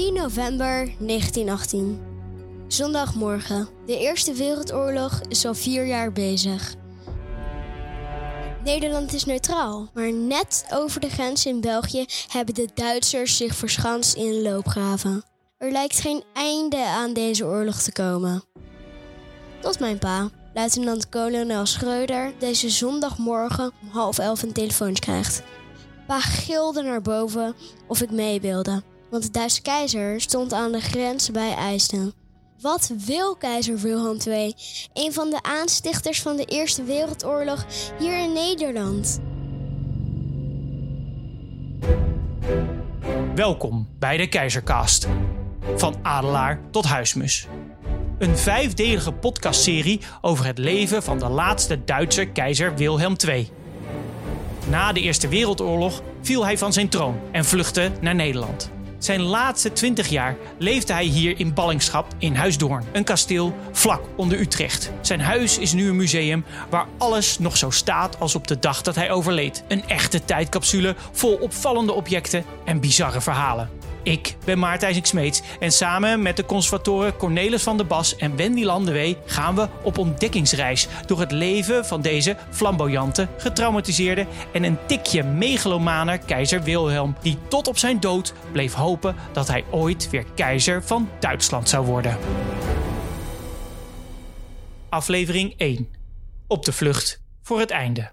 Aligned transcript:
10 0.00 0.14
november 0.14 0.94
1918. 0.98 2.00
Zondagmorgen. 2.68 3.68
De 3.86 3.98
Eerste 3.98 4.32
Wereldoorlog 4.32 5.20
is 5.28 5.46
al 5.46 5.54
vier 5.54 5.86
jaar 5.86 6.12
bezig. 6.12 6.74
Nederland 8.64 9.12
is 9.12 9.24
neutraal, 9.24 9.90
maar 9.94 10.12
net 10.12 10.66
over 10.72 11.00
de 11.00 11.08
grens 11.08 11.46
in 11.46 11.60
België 11.60 12.04
hebben 12.28 12.54
de 12.54 12.68
Duitsers 12.74 13.36
zich 13.36 13.54
verschanst 13.54 14.14
in 14.14 14.42
loopgraven. 14.42 15.22
Er 15.58 15.72
lijkt 15.72 16.00
geen 16.00 16.22
einde 16.34 16.86
aan 16.86 17.12
deze 17.12 17.44
oorlog 17.44 17.82
te 17.82 17.92
komen. 17.92 18.42
Tot 19.60 19.80
mijn 19.80 19.98
pa, 19.98 20.28
luitenant-kolonel 20.54 21.66
Schreuder, 21.66 22.32
deze 22.38 22.70
zondagmorgen 22.70 23.72
om 23.82 23.88
half 23.88 24.18
elf 24.18 24.42
een 24.42 24.52
telefoontje 24.52 25.02
krijgt. 25.02 25.42
Pa 26.06 26.20
gilde 26.20 26.82
naar 26.82 27.02
boven 27.02 27.54
of 27.88 28.02
ik 28.02 28.10
mee 28.10 28.40
wilde, 28.40 28.82
want 29.10 29.22
de 29.22 29.30
Duitse 29.30 29.62
keizer 29.62 30.20
stond 30.20 30.52
aan 30.52 30.72
de 30.72 30.80
grens 30.80 31.30
bij 31.30 31.54
IJsden. 31.54 32.12
Wat 32.60 32.92
wil 33.06 33.36
keizer 33.36 33.78
Wilhelm 33.78 34.18
II, 34.26 34.54
een 34.92 35.12
van 35.12 35.30
de 35.30 35.42
aanstichters 35.42 36.22
van 36.22 36.36
de 36.36 36.44
Eerste 36.44 36.82
Wereldoorlog, 36.82 37.66
hier 37.98 38.18
in 38.18 38.32
Nederland? 38.32 39.20
Welkom 43.34 43.88
bij 43.98 44.16
de 44.16 44.28
Keizercast. 44.28 45.08
Van 45.76 45.94
adelaar 46.02 46.60
tot 46.70 46.84
huismus. 46.84 47.46
Een 48.18 48.36
vijfdelige 48.36 49.12
podcastserie 49.12 50.00
over 50.20 50.46
het 50.46 50.58
leven 50.58 51.02
van 51.02 51.18
de 51.18 51.28
laatste 51.28 51.84
Duitse 51.84 52.24
keizer 52.24 52.76
Wilhelm 52.76 53.16
II. 53.26 53.48
Na 54.68 54.92
de 54.92 55.00
Eerste 55.00 55.28
Wereldoorlog 55.28 56.02
viel 56.22 56.44
hij 56.44 56.58
van 56.58 56.72
zijn 56.72 56.88
troon 56.88 57.20
en 57.32 57.44
vluchtte 57.44 57.90
naar 58.00 58.14
Nederland. 58.14 58.70
Zijn 59.00 59.20
laatste 59.20 59.72
20 59.72 60.08
jaar 60.08 60.36
leefde 60.58 60.92
hij 60.92 61.04
hier 61.04 61.38
in 61.38 61.54
ballingschap 61.54 62.06
in 62.18 62.34
Huisdoorn, 62.34 62.84
een 62.92 63.04
kasteel 63.04 63.54
vlak 63.72 64.00
onder 64.16 64.40
Utrecht. 64.40 64.90
Zijn 65.00 65.20
huis 65.20 65.58
is 65.58 65.72
nu 65.72 65.88
een 65.88 65.96
museum 65.96 66.44
waar 66.70 66.86
alles 66.98 67.38
nog 67.38 67.56
zo 67.56 67.70
staat 67.70 68.18
als 68.18 68.34
op 68.34 68.46
de 68.46 68.58
dag 68.58 68.82
dat 68.82 68.94
hij 68.94 69.10
overleed. 69.10 69.64
Een 69.68 69.88
echte 69.88 70.24
tijdcapsule 70.24 70.94
vol 71.12 71.34
opvallende 71.34 71.92
objecten 71.92 72.44
en 72.64 72.80
bizarre 72.80 73.20
verhalen. 73.20 73.79
Ik 74.02 74.36
ben 74.44 74.58
Maartijn 74.58 75.04
Smeets 75.06 75.42
en 75.60 75.72
samen 75.72 76.22
met 76.22 76.36
de 76.36 76.44
conservatoren 76.44 77.16
Cornelis 77.16 77.62
van 77.62 77.76
der 77.76 77.86
Bas 77.86 78.16
en 78.16 78.36
Wendy 78.36 78.64
Landewee 78.64 79.16
gaan 79.26 79.54
we 79.54 79.68
op 79.82 79.98
ontdekkingsreis 79.98 80.88
door 81.06 81.20
het 81.20 81.32
leven 81.32 81.86
van 81.86 82.02
deze 82.02 82.36
flamboyante, 82.50 83.28
getraumatiseerde 83.36 84.26
en 84.52 84.64
een 84.64 84.78
tikje 84.86 85.22
megalomane 85.22 86.18
keizer 86.18 86.62
Wilhelm, 86.62 87.16
die 87.22 87.38
tot 87.48 87.68
op 87.68 87.78
zijn 87.78 88.00
dood 88.00 88.32
bleef 88.52 88.72
hopen 88.72 89.14
dat 89.32 89.48
hij 89.48 89.64
ooit 89.70 90.10
weer 90.10 90.24
keizer 90.34 90.84
van 90.84 91.08
Duitsland 91.18 91.68
zou 91.68 91.86
worden. 91.86 92.18
Aflevering 94.88 95.54
1. 95.56 95.88
Op 96.46 96.64
de 96.64 96.72
vlucht 96.72 97.22
voor 97.42 97.58
het 97.58 97.70
einde. 97.70 98.10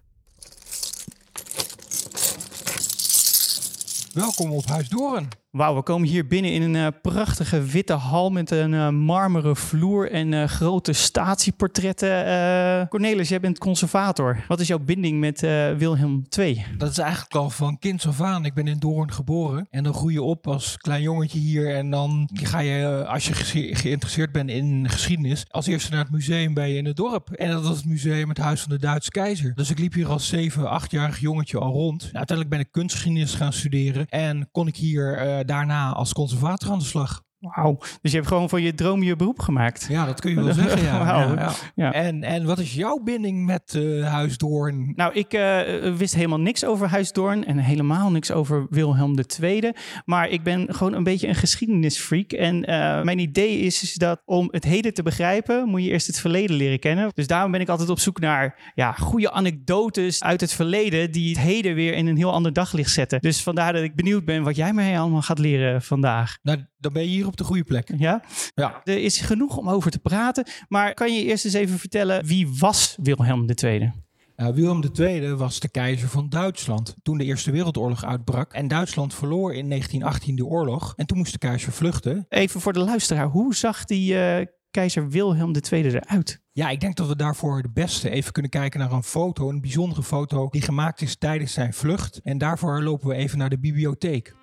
Welkom 4.13 4.51
op 4.51 4.65
Huis 4.65 4.89
Doren. 4.89 5.29
Wauw, 5.57 5.75
we 5.75 5.81
komen 5.81 6.07
hier 6.07 6.27
binnen 6.27 6.51
in 6.51 6.61
een 6.61 6.75
uh, 6.75 6.87
prachtige 7.01 7.61
witte 7.61 7.93
hal 7.93 8.29
met 8.29 8.51
een 8.51 8.73
uh, 8.73 8.89
marmeren 8.89 9.55
vloer 9.55 10.11
en 10.11 10.31
uh, 10.31 10.43
grote 10.43 10.93
statieportretten. 10.93 12.87
Cornelis, 12.89 13.29
jij 13.29 13.39
bent 13.39 13.57
conservator. 13.57 14.43
Wat 14.47 14.59
is 14.59 14.67
jouw 14.67 14.79
binding 14.79 15.19
met 15.19 15.39
Wilhelm 15.77 16.25
II? 16.37 16.65
Dat 16.77 16.89
is 16.89 16.97
eigenlijk 16.97 17.35
al 17.35 17.49
van 17.49 17.79
kind 17.79 18.05
af 18.05 18.21
aan. 18.21 18.45
Ik 18.45 18.53
ben 18.53 18.67
in 18.67 18.79
Doorn 18.79 19.11
geboren 19.11 19.67
en 19.69 19.83
dan 19.83 19.93
groei 19.93 20.13
je 20.13 20.21
op 20.21 20.47
als 20.47 20.77
klein 20.77 21.01
jongetje 21.01 21.39
hier. 21.39 21.75
En 21.75 21.89
dan 21.89 22.29
ga 22.33 22.59
je, 22.59 23.05
als 23.07 23.27
je 23.27 23.33
ge 23.33 23.75
geïnteresseerd 23.75 24.31
bent 24.31 24.49
in 24.49 24.89
geschiedenis, 24.89 25.45
als 25.49 25.67
eerste 25.67 25.91
naar 25.91 26.03
het 26.03 26.11
museum 26.11 26.53
bij 26.53 26.71
je 26.71 26.77
in 26.77 26.85
het 26.85 26.95
dorp. 26.95 27.29
En 27.29 27.51
dat 27.51 27.63
was 27.63 27.77
het 27.77 27.85
museum 27.85 28.29
het 28.29 28.37
Huis 28.37 28.61
van 28.61 28.71
de 28.71 28.79
Duitse 28.79 29.09
Keizer. 29.09 29.53
Dus 29.55 29.69
ik 29.69 29.79
liep 29.79 29.93
hier 29.93 30.07
als 30.07 30.27
7, 30.27 30.81
8-jarig 30.81 31.19
jongetje 31.19 31.59
al 31.59 31.71
rond. 31.71 32.01
Nou, 32.01 32.15
uiteindelijk 32.15 32.49
ben 32.49 32.65
ik 32.65 32.71
kunstgeschiedenis 32.71 33.33
gaan 33.33 33.53
studeren 33.53 34.07
en 34.07 34.49
kon 34.51 34.67
ik 34.67 34.75
hier 34.75 35.45
daarna 35.47 35.93
als 35.93 36.13
conservator 36.13 36.71
aan 36.71 36.79
de 36.79 36.85
slag. 36.85 37.21
Wauw, 37.39 37.77
dus 38.01 38.11
je 38.11 38.17
hebt 38.17 38.27
gewoon 38.27 38.49
voor 38.49 38.61
je 38.61 38.73
droom 38.73 39.03
je 39.03 39.15
beroep 39.15 39.39
gemaakt. 39.39 39.85
Ja, 39.89 40.05
dat 40.05 40.21
kun 40.21 40.29
je 40.29 40.43
wel 40.43 40.53
zeggen, 40.53 40.83
ja. 40.83 40.97
ja, 41.05 41.33
ja. 41.35 41.51
ja. 41.75 41.93
En, 41.93 42.23
en 42.23 42.45
wat 42.45 42.59
is 42.59 42.73
jouw 42.73 42.97
binding 43.03 43.45
met 43.45 43.73
uh, 43.77 44.07
Huisdoorn? 44.07 44.93
Nou, 44.95 45.13
ik 45.13 45.33
uh, 45.33 45.95
wist 45.95 46.15
helemaal 46.15 46.39
niks 46.39 46.65
over 46.65 46.87
Huisdoorn 46.87 47.45
en 47.45 47.57
helemaal 47.57 48.11
niks 48.11 48.31
over 48.31 48.67
Wilhelm 48.69 49.15
II. 49.41 49.71
Maar 50.05 50.29
ik 50.29 50.43
ben 50.43 50.73
gewoon 50.73 50.93
een 50.93 51.03
beetje 51.03 51.27
een 51.27 51.35
geschiedenisfreak. 51.35 52.31
En 52.31 52.55
uh, 52.55 53.01
mijn 53.01 53.19
idee 53.19 53.59
is, 53.59 53.83
is, 53.83 53.93
dat 53.93 54.21
om 54.25 54.47
het 54.51 54.63
heden 54.63 54.93
te 54.93 55.03
begrijpen, 55.03 55.69
moet 55.69 55.83
je 55.83 55.89
eerst 55.89 56.07
het 56.07 56.19
verleden 56.19 56.55
leren 56.55 56.79
kennen. 56.79 57.11
Dus 57.13 57.27
daarom 57.27 57.51
ben 57.51 57.61
ik 57.61 57.69
altijd 57.69 57.89
op 57.89 57.99
zoek 57.99 58.19
naar 58.19 58.71
ja, 58.75 58.91
goede 58.91 59.31
anekdotes 59.31 60.23
uit 60.23 60.41
het 60.41 60.53
verleden 60.53 61.11
die 61.11 61.29
het 61.29 61.39
heden 61.39 61.75
weer 61.75 61.93
in 61.93 62.07
een 62.07 62.17
heel 62.17 62.33
ander 62.33 62.53
daglicht 62.53 62.91
zetten. 62.91 63.19
Dus 63.21 63.43
vandaar 63.43 63.73
dat 63.73 63.83
ik 63.83 63.95
benieuwd 63.95 64.25
ben 64.25 64.43
wat 64.43 64.55
jij 64.55 64.73
mij 64.73 64.99
allemaal 64.99 65.21
gaat 65.21 65.39
leren 65.39 65.81
vandaag. 65.81 66.37
Nou, 66.41 66.65
dan 66.79 66.93
ben 66.93 67.01
je 67.01 67.09
hier 67.09 67.27
op 67.27 67.37
de 67.37 67.43
goede 67.43 67.63
plek. 67.63 67.91
Ja? 67.97 68.23
ja. 68.55 68.81
Er 68.83 69.03
is 69.03 69.19
genoeg 69.19 69.57
om 69.57 69.69
over 69.69 69.91
te 69.91 69.99
praten. 69.99 70.45
Maar 70.67 70.93
kan 70.93 71.13
je 71.13 71.23
eerst 71.23 71.45
eens 71.45 71.53
even 71.53 71.79
vertellen, 71.79 72.25
wie 72.25 72.47
was 72.59 72.97
Wilhelm 73.01 73.49
II? 73.63 73.91
Uh, 74.37 74.47
Wilhelm 74.47 74.83
II 74.99 75.33
was 75.33 75.59
de 75.59 75.69
keizer 75.69 76.09
van 76.09 76.29
Duitsland 76.29 76.95
toen 77.03 77.17
de 77.17 77.23
Eerste 77.23 77.51
Wereldoorlog 77.51 78.05
uitbrak. 78.05 78.53
En 78.53 78.67
Duitsland 78.67 79.13
verloor 79.13 79.53
in 79.53 79.69
1918 79.69 80.35
de 80.35 80.45
oorlog. 80.45 80.93
En 80.95 81.05
toen 81.05 81.17
moest 81.17 81.31
de 81.31 81.37
keizer 81.37 81.71
vluchten. 81.71 82.25
Even 82.29 82.61
voor 82.61 82.73
de 82.73 82.79
luisteraar, 82.79 83.27
hoe 83.27 83.55
zag 83.55 83.85
die 83.85 84.13
uh, 84.13 84.45
keizer 84.71 85.09
Wilhelm 85.09 85.55
II 85.71 85.83
eruit? 85.83 86.41
Ja, 86.51 86.69
ik 86.69 86.79
denk 86.79 86.95
dat 86.95 87.07
we 87.07 87.15
daarvoor 87.15 87.61
de 87.61 87.71
beste 87.73 88.09
even 88.09 88.31
kunnen 88.31 88.51
kijken 88.51 88.79
naar 88.79 88.91
een 88.91 89.03
foto. 89.03 89.49
Een 89.49 89.61
bijzondere 89.61 90.03
foto 90.03 90.47
die 90.49 90.61
gemaakt 90.61 91.01
is 91.01 91.15
tijdens 91.17 91.53
zijn 91.53 91.73
vlucht. 91.73 92.19
En 92.23 92.37
daarvoor 92.37 92.83
lopen 92.83 93.07
we 93.07 93.15
even 93.15 93.37
naar 93.37 93.49
de 93.49 93.59
bibliotheek. 93.59 94.35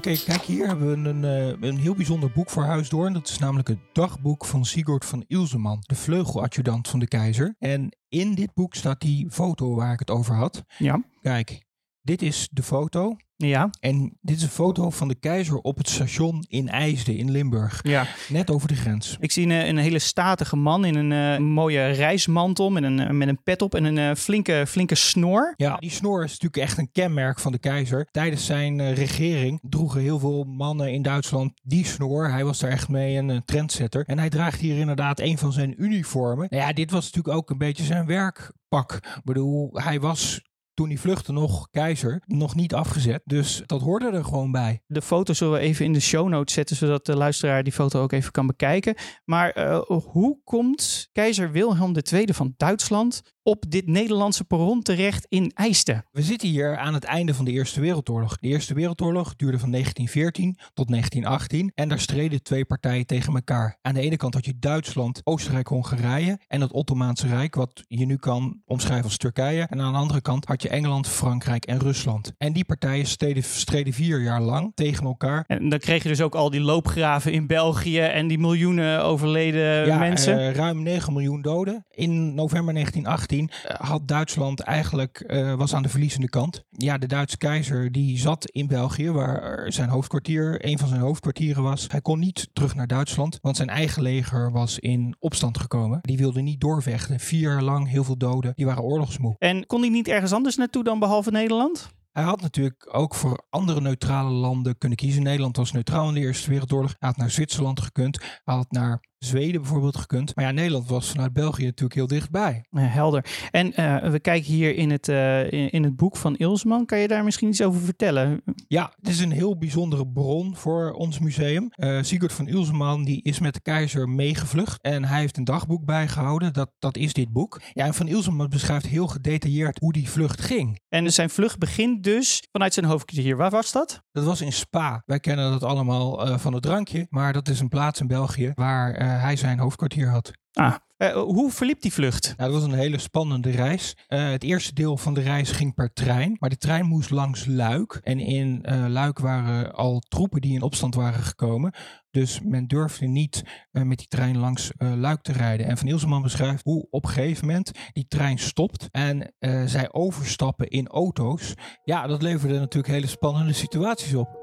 Oké, 0.00 0.16
kijk, 0.24 0.42
hier 0.42 0.66
hebben 0.66 1.02
we 1.02 1.08
een, 1.08 1.22
uh, 1.22 1.68
een 1.68 1.78
heel 1.78 1.94
bijzonder 1.94 2.30
boek 2.30 2.50
voor 2.50 2.62
Huisdoorn. 2.62 3.12
Dat 3.12 3.28
is 3.28 3.38
namelijk 3.38 3.68
het 3.68 3.78
dagboek 3.92 4.44
van 4.44 4.64
Sigurd 4.64 5.04
van 5.04 5.24
Ilseman, 5.26 5.78
de 5.80 5.94
vleugeladjudant 5.94 6.88
van 6.88 6.98
de 6.98 7.08
keizer. 7.08 7.54
En 7.58 7.96
in 8.08 8.34
dit 8.34 8.54
boek 8.54 8.74
staat 8.74 9.00
die 9.00 9.30
foto 9.30 9.74
waar 9.74 9.92
ik 9.92 9.98
het 9.98 10.10
over 10.10 10.34
had. 10.34 10.64
Ja. 10.78 11.04
Kijk, 11.20 11.62
dit 12.02 12.22
is 12.22 12.48
de 12.50 12.62
foto. 12.62 13.16
Ja. 13.46 13.70
En 13.80 14.18
dit 14.20 14.36
is 14.36 14.42
een 14.42 14.48
foto 14.48 14.90
van 14.90 15.08
de 15.08 15.14
keizer 15.14 15.56
op 15.56 15.76
het 15.76 15.88
station 15.88 16.44
in 16.48 16.68
IJsden 16.68 17.16
in 17.16 17.30
Limburg. 17.30 17.80
Ja. 17.82 18.06
Net 18.28 18.50
over 18.50 18.68
de 18.68 18.74
grens. 18.74 19.16
Ik 19.20 19.32
zie 19.32 19.44
een, 19.44 19.68
een 19.68 19.76
hele 19.76 19.98
statige 19.98 20.56
man 20.56 20.84
in 20.84 20.94
een 20.94 21.40
uh, 21.40 21.48
mooie 21.48 21.86
reismantel 21.86 22.70
met 22.70 22.82
een, 22.82 23.16
met 23.16 23.28
een 23.28 23.42
pet 23.42 23.62
op 23.62 23.74
en 23.74 23.84
een 23.84 24.16
flinke, 24.16 24.64
flinke 24.68 24.94
snor. 24.94 25.54
Ja, 25.56 25.76
die 25.76 25.90
snor 25.90 26.24
is 26.24 26.30
natuurlijk 26.30 26.62
echt 26.62 26.78
een 26.78 26.92
kenmerk 26.92 27.38
van 27.38 27.52
de 27.52 27.58
keizer. 27.58 28.08
Tijdens 28.10 28.46
zijn 28.46 28.78
uh, 28.78 28.94
regering 28.94 29.58
droegen 29.62 30.00
heel 30.00 30.18
veel 30.18 30.44
mannen 30.44 30.92
in 30.92 31.02
Duitsland 31.02 31.52
die 31.62 31.84
snor. 31.84 32.30
Hij 32.30 32.44
was 32.44 32.58
daar 32.58 32.70
echt 32.70 32.88
mee 32.88 33.16
een 33.16 33.44
trendsetter. 33.44 34.04
En 34.06 34.18
hij 34.18 34.28
draagt 34.28 34.60
hier 34.60 34.78
inderdaad 34.78 35.20
een 35.20 35.38
van 35.38 35.52
zijn 35.52 35.82
uniformen. 35.82 36.46
Nou 36.50 36.62
ja, 36.62 36.72
dit 36.72 36.90
was 36.90 37.04
natuurlijk 37.04 37.36
ook 37.36 37.50
een 37.50 37.58
beetje 37.58 37.84
zijn 37.84 38.06
werkpak. 38.06 38.92
Ik 38.92 39.20
bedoel, 39.24 39.70
hij 39.72 40.00
was 40.00 40.40
toen 40.80 40.88
hij 40.88 40.98
vluchtte 40.98 41.32
nog 41.32 41.68
keizer, 41.70 42.22
nog 42.26 42.54
niet 42.54 42.74
afgezet. 42.74 43.22
Dus 43.24 43.62
dat 43.66 43.80
hoorde 43.80 44.10
er 44.10 44.24
gewoon 44.24 44.52
bij. 44.52 44.82
De 44.86 45.02
foto 45.02 45.32
zullen 45.32 45.52
we 45.52 45.58
even 45.60 45.84
in 45.84 45.92
de 45.92 46.00
show 46.00 46.28
notes 46.28 46.54
zetten, 46.54 46.76
zodat 46.76 47.06
de 47.06 47.16
luisteraar 47.16 47.62
die 47.62 47.72
foto 47.72 48.02
ook 48.02 48.12
even 48.12 48.32
kan 48.32 48.46
bekijken. 48.46 48.94
Maar 49.24 49.58
uh, 49.58 49.80
hoe 49.86 50.40
komt 50.44 51.08
keizer 51.12 51.52
Wilhelm 51.52 51.94
II 52.12 52.34
van 52.34 52.54
Duitsland 52.56 53.22
op 53.42 53.64
dit 53.68 53.86
Nederlandse 53.86 54.44
perron 54.44 54.82
terecht 54.82 55.26
in 55.28 55.50
IJsden? 55.54 56.04
We 56.10 56.22
zitten 56.22 56.48
hier 56.48 56.76
aan 56.76 56.94
het 56.94 57.04
einde 57.04 57.34
van 57.34 57.44
de 57.44 57.50
Eerste 57.50 57.80
Wereldoorlog. 57.80 58.38
De 58.38 58.48
Eerste 58.48 58.74
Wereldoorlog 58.74 59.36
duurde 59.36 59.58
van 59.58 59.70
1914 59.70 60.56
tot 60.74 60.88
1918 60.88 61.72
en 61.74 61.88
daar 61.88 62.00
streden 62.00 62.42
twee 62.42 62.64
partijen 62.64 63.06
tegen 63.06 63.34
elkaar. 63.34 63.78
Aan 63.82 63.94
de 63.94 64.00
ene 64.00 64.16
kant 64.16 64.34
had 64.34 64.44
je 64.44 64.58
Duitsland, 64.58 65.20
Oostenrijk, 65.24 65.68
Hongarije 65.68 66.38
en 66.46 66.60
het 66.60 66.72
Ottomaanse 66.72 67.26
Rijk, 67.26 67.54
wat 67.54 67.84
je 67.88 68.06
nu 68.06 68.16
kan 68.16 68.62
omschrijven 68.66 69.04
als 69.04 69.16
Turkije. 69.16 69.66
En 69.70 69.80
aan 69.80 69.92
de 69.92 69.98
andere 69.98 70.20
kant 70.20 70.44
had 70.44 70.62
je 70.62 70.68
Engeland, 70.68 71.08
Frankrijk 71.08 71.64
en 71.64 71.78
Rusland. 71.78 72.32
En 72.38 72.52
die 72.52 72.64
partijen 72.64 73.06
streden, 73.06 73.42
streden 73.42 73.92
vier 73.92 74.20
jaar 74.22 74.40
lang 74.40 74.72
tegen 74.74 75.04
elkaar. 75.04 75.44
En 75.46 75.68
dan 75.68 75.78
kreeg 75.78 76.02
je 76.02 76.08
dus 76.08 76.20
ook 76.20 76.34
al 76.34 76.50
die 76.50 76.60
loopgraven 76.60 77.32
in 77.32 77.46
België 77.46 78.00
en 78.00 78.26
die 78.26 78.38
miljoenen 78.38 79.04
overleden 79.04 79.86
ja, 79.86 79.98
mensen. 79.98 80.38
Uh, 80.38 80.54
ruim 80.54 80.82
9 80.82 81.12
miljoen 81.12 81.42
doden. 81.42 81.84
In 81.90 82.34
november 82.34 82.74
1918 82.74 83.29
1918 83.30 83.86
had 83.86 84.08
Duitsland 84.08 84.60
eigenlijk 84.60 85.24
uh, 85.26 85.54
was 85.54 85.74
aan 85.74 85.82
de 85.82 85.88
verliezende 85.88 86.28
kant. 86.28 86.64
Ja, 86.70 86.98
de 86.98 87.06
Duitse 87.06 87.36
keizer 87.36 87.92
die 87.92 88.18
zat 88.18 88.50
in 88.50 88.66
België, 88.66 89.10
waar 89.10 89.72
zijn 89.72 89.88
hoofdkwartier, 89.88 90.64
een 90.64 90.78
van 90.78 90.88
zijn 90.88 91.00
hoofdkwartieren 91.00 91.62
was. 91.62 91.86
Hij 91.88 92.00
kon 92.00 92.18
niet 92.18 92.48
terug 92.52 92.74
naar 92.74 92.86
Duitsland, 92.86 93.38
want 93.42 93.56
zijn 93.56 93.68
eigen 93.68 94.02
leger 94.02 94.52
was 94.52 94.78
in 94.78 95.16
opstand 95.18 95.58
gekomen. 95.58 95.98
Die 96.02 96.16
wilde 96.16 96.40
niet 96.40 96.60
doorvechten. 96.60 97.20
Vier 97.20 97.40
jaar 97.40 97.62
lang 97.62 97.88
heel 97.88 98.04
veel 98.04 98.18
doden. 98.18 98.52
Die 98.54 98.66
waren 98.66 98.82
oorlogsmoe. 98.82 99.34
En 99.38 99.66
kon 99.66 99.80
hij 99.80 99.90
niet 99.90 100.08
ergens 100.08 100.32
anders 100.32 100.56
naartoe 100.56 100.84
dan 100.84 100.98
behalve 100.98 101.30
Nederland? 101.30 101.90
Hij 102.12 102.22
had 102.22 102.40
natuurlijk 102.40 102.88
ook 102.96 103.14
voor 103.14 103.46
andere 103.50 103.80
neutrale 103.80 104.30
landen 104.30 104.78
kunnen 104.78 104.98
kiezen. 104.98 105.22
Nederland 105.22 105.56
was 105.56 105.72
neutraal 105.72 106.08
in 106.08 106.14
de 106.14 106.20
Eerste 106.20 106.50
Wereldoorlog. 106.50 106.94
Hij 106.98 107.08
had 107.08 107.16
naar 107.16 107.30
Zwitserland 107.30 107.80
gekund. 107.80 108.20
Hij 108.44 108.54
had 108.54 108.70
naar 108.70 109.00
Zweden 109.24 109.60
bijvoorbeeld 109.60 109.96
gekund. 109.96 110.34
Maar 110.34 110.44
ja, 110.44 110.50
Nederland 110.50 110.88
was 110.88 111.10
vanuit 111.10 111.32
België 111.32 111.64
natuurlijk 111.64 111.94
heel 111.94 112.06
dichtbij. 112.06 112.64
Ja, 112.70 112.80
helder. 112.80 113.24
En 113.50 113.66
uh, 113.80 114.10
we 114.10 114.20
kijken 114.20 114.52
hier 114.52 114.76
in 114.76 114.90
het, 114.90 115.08
uh, 115.08 115.52
in, 115.52 115.70
in, 115.70 115.84
het 115.84 115.96
boek 115.96 116.16
van 116.16 116.36
Ilsman. 116.36 116.86
Kan 116.86 116.98
je 116.98 117.08
daar 117.08 117.24
misschien 117.24 117.48
iets 117.48 117.62
over 117.62 117.80
vertellen? 117.80 118.42
Ja, 118.68 118.92
het 118.96 119.08
is 119.08 119.20
een 119.20 119.30
heel 119.30 119.58
bijzondere 119.58 120.06
bron 120.06 120.56
voor 120.56 120.92
ons 120.92 121.18
museum. 121.18 121.70
Uh, 121.76 122.02
Sigurd 122.02 122.32
van 122.32 122.48
Ilsman 122.48 123.04
die 123.04 123.22
is 123.22 123.38
met 123.38 123.54
de 123.54 123.60
keizer 123.60 124.08
meegevlucht. 124.08 124.82
En 124.82 125.04
hij 125.04 125.20
heeft 125.20 125.36
een 125.36 125.44
dagboek 125.44 125.84
bijgehouden. 125.84 126.52
Dat, 126.52 126.70
dat 126.78 126.96
is 126.96 127.12
dit 127.12 127.32
boek. 127.32 127.60
Ja, 127.72 127.84
en 127.84 127.94
van 127.94 128.08
Ilsman 128.08 128.48
beschrijft 128.48 128.86
heel 128.86 129.06
gedetailleerd 129.06 129.78
hoe 129.78 129.92
die 129.92 130.10
vlucht 130.10 130.40
ging. 130.40 130.80
En 130.88 131.12
zijn 131.12 131.30
vlucht 131.30 131.58
begint 131.58 132.04
dus 132.04 132.42
vanuit 132.52 132.74
zijn 132.74 132.86
hoofdkwartier. 132.86 133.36
Waar 133.36 133.50
was 133.50 133.72
dat? 133.72 134.02
Dat 134.12 134.24
was 134.24 134.40
in 134.40 134.52
Spa. 134.52 135.02
Wij 135.06 135.20
kennen 135.20 135.50
dat 135.50 135.64
allemaal 135.64 136.38
van 136.38 136.52
het 136.52 136.62
drankje. 136.62 137.06
Maar 137.10 137.32
dat 137.32 137.48
is 137.48 137.60
een 137.60 137.68
plaats 137.68 138.00
in 138.00 138.06
België 138.06 138.52
waar 138.54 139.08
hij 139.18 139.36
zijn 139.36 139.58
hoofdkwartier 139.58 140.08
had. 140.08 140.30
Ah, 140.52 140.74
uh, 140.98 141.12
hoe 141.12 141.50
verliep 141.50 141.80
die 141.80 141.92
vlucht? 141.92 142.34
Nou, 142.36 142.52
dat 142.52 142.60
was 142.60 142.70
een 142.70 142.78
hele 142.78 142.98
spannende 142.98 143.50
reis. 143.50 143.96
Uh, 144.08 144.30
het 144.30 144.42
eerste 144.42 144.74
deel 144.74 144.96
van 144.96 145.14
de 145.14 145.20
reis 145.20 145.50
ging 145.50 145.74
per 145.74 145.92
trein, 145.92 146.36
maar 146.38 146.50
de 146.50 146.56
trein 146.56 146.86
moest 146.86 147.10
langs 147.10 147.46
Luik. 147.46 148.00
En 148.02 148.18
in 148.18 148.64
uh, 148.68 148.84
Luik 148.88 149.18
waren 149.18 149.72
al 149.72 150.00
troepen 150.08 150.40
die 150.40 150.54
in 150.54 150.62
opstand 150.62 150.94
waren 150.94 151.22
gekomen. 151.22 151.74
Dus 152.10 152.40
men 152.40 152.66
durfde 152.66 153.06
niet 153.06 153.42
met 153.70 153.98
die 153.98 154.08
trein 154.08 154.38
langs 154.38 154.70
Luik 154.76 155.22
te 155.22 155.32
rijden. 155.32 155.66
En 155.66 155.78
Van 155.78 155.88
Ilseman 155.88 156.22
beschrijft 156.22 156.64
hoe 156.64 156.86
op 156.90 157.04
een 157.04 157.10
gegeven 157.10 157.46
moment 157.46 157.70
die 157.92 158.06
trein 158.08 158.38
stopt 158.38 158.88
en 158.90 159.34
zij 159.64 159.92
overstappen 159.92 160.68
in 160.68 160.88
auto's. 160.88 161.54
Ja, 161.84 162.06
dat 162.06 162.22
leverde 162.22 162.58
natuurlijk 162.58 162.92
hele 162.92 163.06
spannende 163.06 163.52
situaties 163.52 164.14
op. 164.14 164.38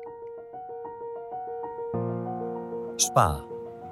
Spa, 2.95 3.43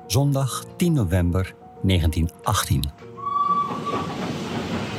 zondag 0.08 0.64
10 0.76 0.94
november 0.94 1.54
1918. 1.82 2.84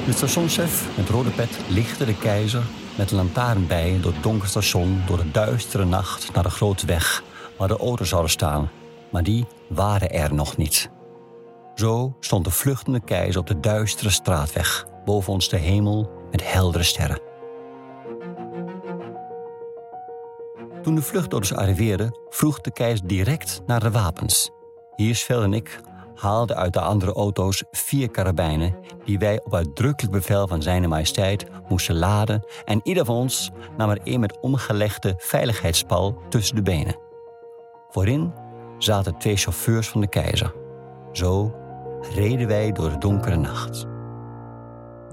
De 0.06 0.12
stationschef 0.12 0.97
met 0.97 1.08
rode 1.08 1.31
pet 1.31 1.61
lichtte 1.69 2.05
de 2.05 2.19
keizer 2.19 2.62
met 2.97 3.11
een 3.11 3.17
lantaarn 3.17 3.67
bij 3.67 3.99
door 4.00 4.12
het 4.12 4.23
donker 4.23 4.49
station 4.49 5.03
door 5.06 5.17
de 5.17 5.31
duistere 5.31 5.85
nacht 5.85 6.32
naar 6.35 6.43
de 6.43 6.50
grote 6.50 6.87
weg 6.87 7.23
waar 7.58 7.69
de 7.69 7.76
auto's 7.76 8.08
zouden 8.08 8.31
staan, 8.31 8.70
maar 9.11 9.23
die 9.23 9.47
waren 9.69 10.11
er 10.11 10.35
nog 10.35 10.56
niet. 10.56 10.91
Zo 11.75 12.17
stond 12.20 12.44
de 12.44 12.50
vluchtende 12.50 13.00
keizer 13.00 13.41
op 13.41 13.47
de 13.47 13.61
duistere 13.61 14.11
straatweg, 14.11 14.87
boven 15.05 15.32
ons 15.32 15.49
de 15.49 15.56
hemel 15.56 16.11
met 16.31 16.52
heldere 16.52 16.85
sterren. 16.85 17.20
Toen 20.82 20.94
de 20.94 21.02
vluchtauto's 21.02 21.52
arriveerden, 21.52 22.19
vroeg 22.29 22.61
de 22.61 22.73
keizer 22.73 23.06
direct 23.06 23.62
naar 23.67 23.81
de 23.81 23.91
wapens. 23.91 24.50
Heersveld 24.97 25.43
en 25.43 25.53
ik 25.53 25.81
haalde 26.15 26.55
uit 26.55 26.73
de 26.73 26.81
andere 26.81 27.13
auto's 27.13 27.65
vier 27.71 28.11
karabijnen 28.11 28.77
die 29.05 29.19
wij 29.19 29.41
op 29.45 29.55
uitdrukkelijk 29.55 30.15
bevel 30.15 30.47
van 30.47 30.63
Zijne 30.63 30.87
Majesteit 30.87 31.47
moesten 31.69 31.95
laden 31.95 32.45
en 32.65 32.81
ieder 32.83 33.05
van 33.05 33.15
ons 33.15 33.51
nam 33.77 33.91
er 33.91 34.01
een 34.05 34.21
met 34.21 34.41
omgelegde 34.41 35.15
veiligheidspal 35.17 36.23
tussen 36.29 36.57
de 36.57 36.63
benen. 36.63 36.99
Voorin 37.89 38.33
zaten 38.79 39.19
twee 39.19 39.37
chauffeurs 39.37 39.89
van 39.89 40.01
de 40.01 40.09
keizer. 40.09 40.55
Zo 41.13 41.55
reden 42.15 42.47
wij 42.47 42.73
door 42.73 42.91
de 42.91 42.99
donkere 42.99 43.37
nacht. 43.37 43.87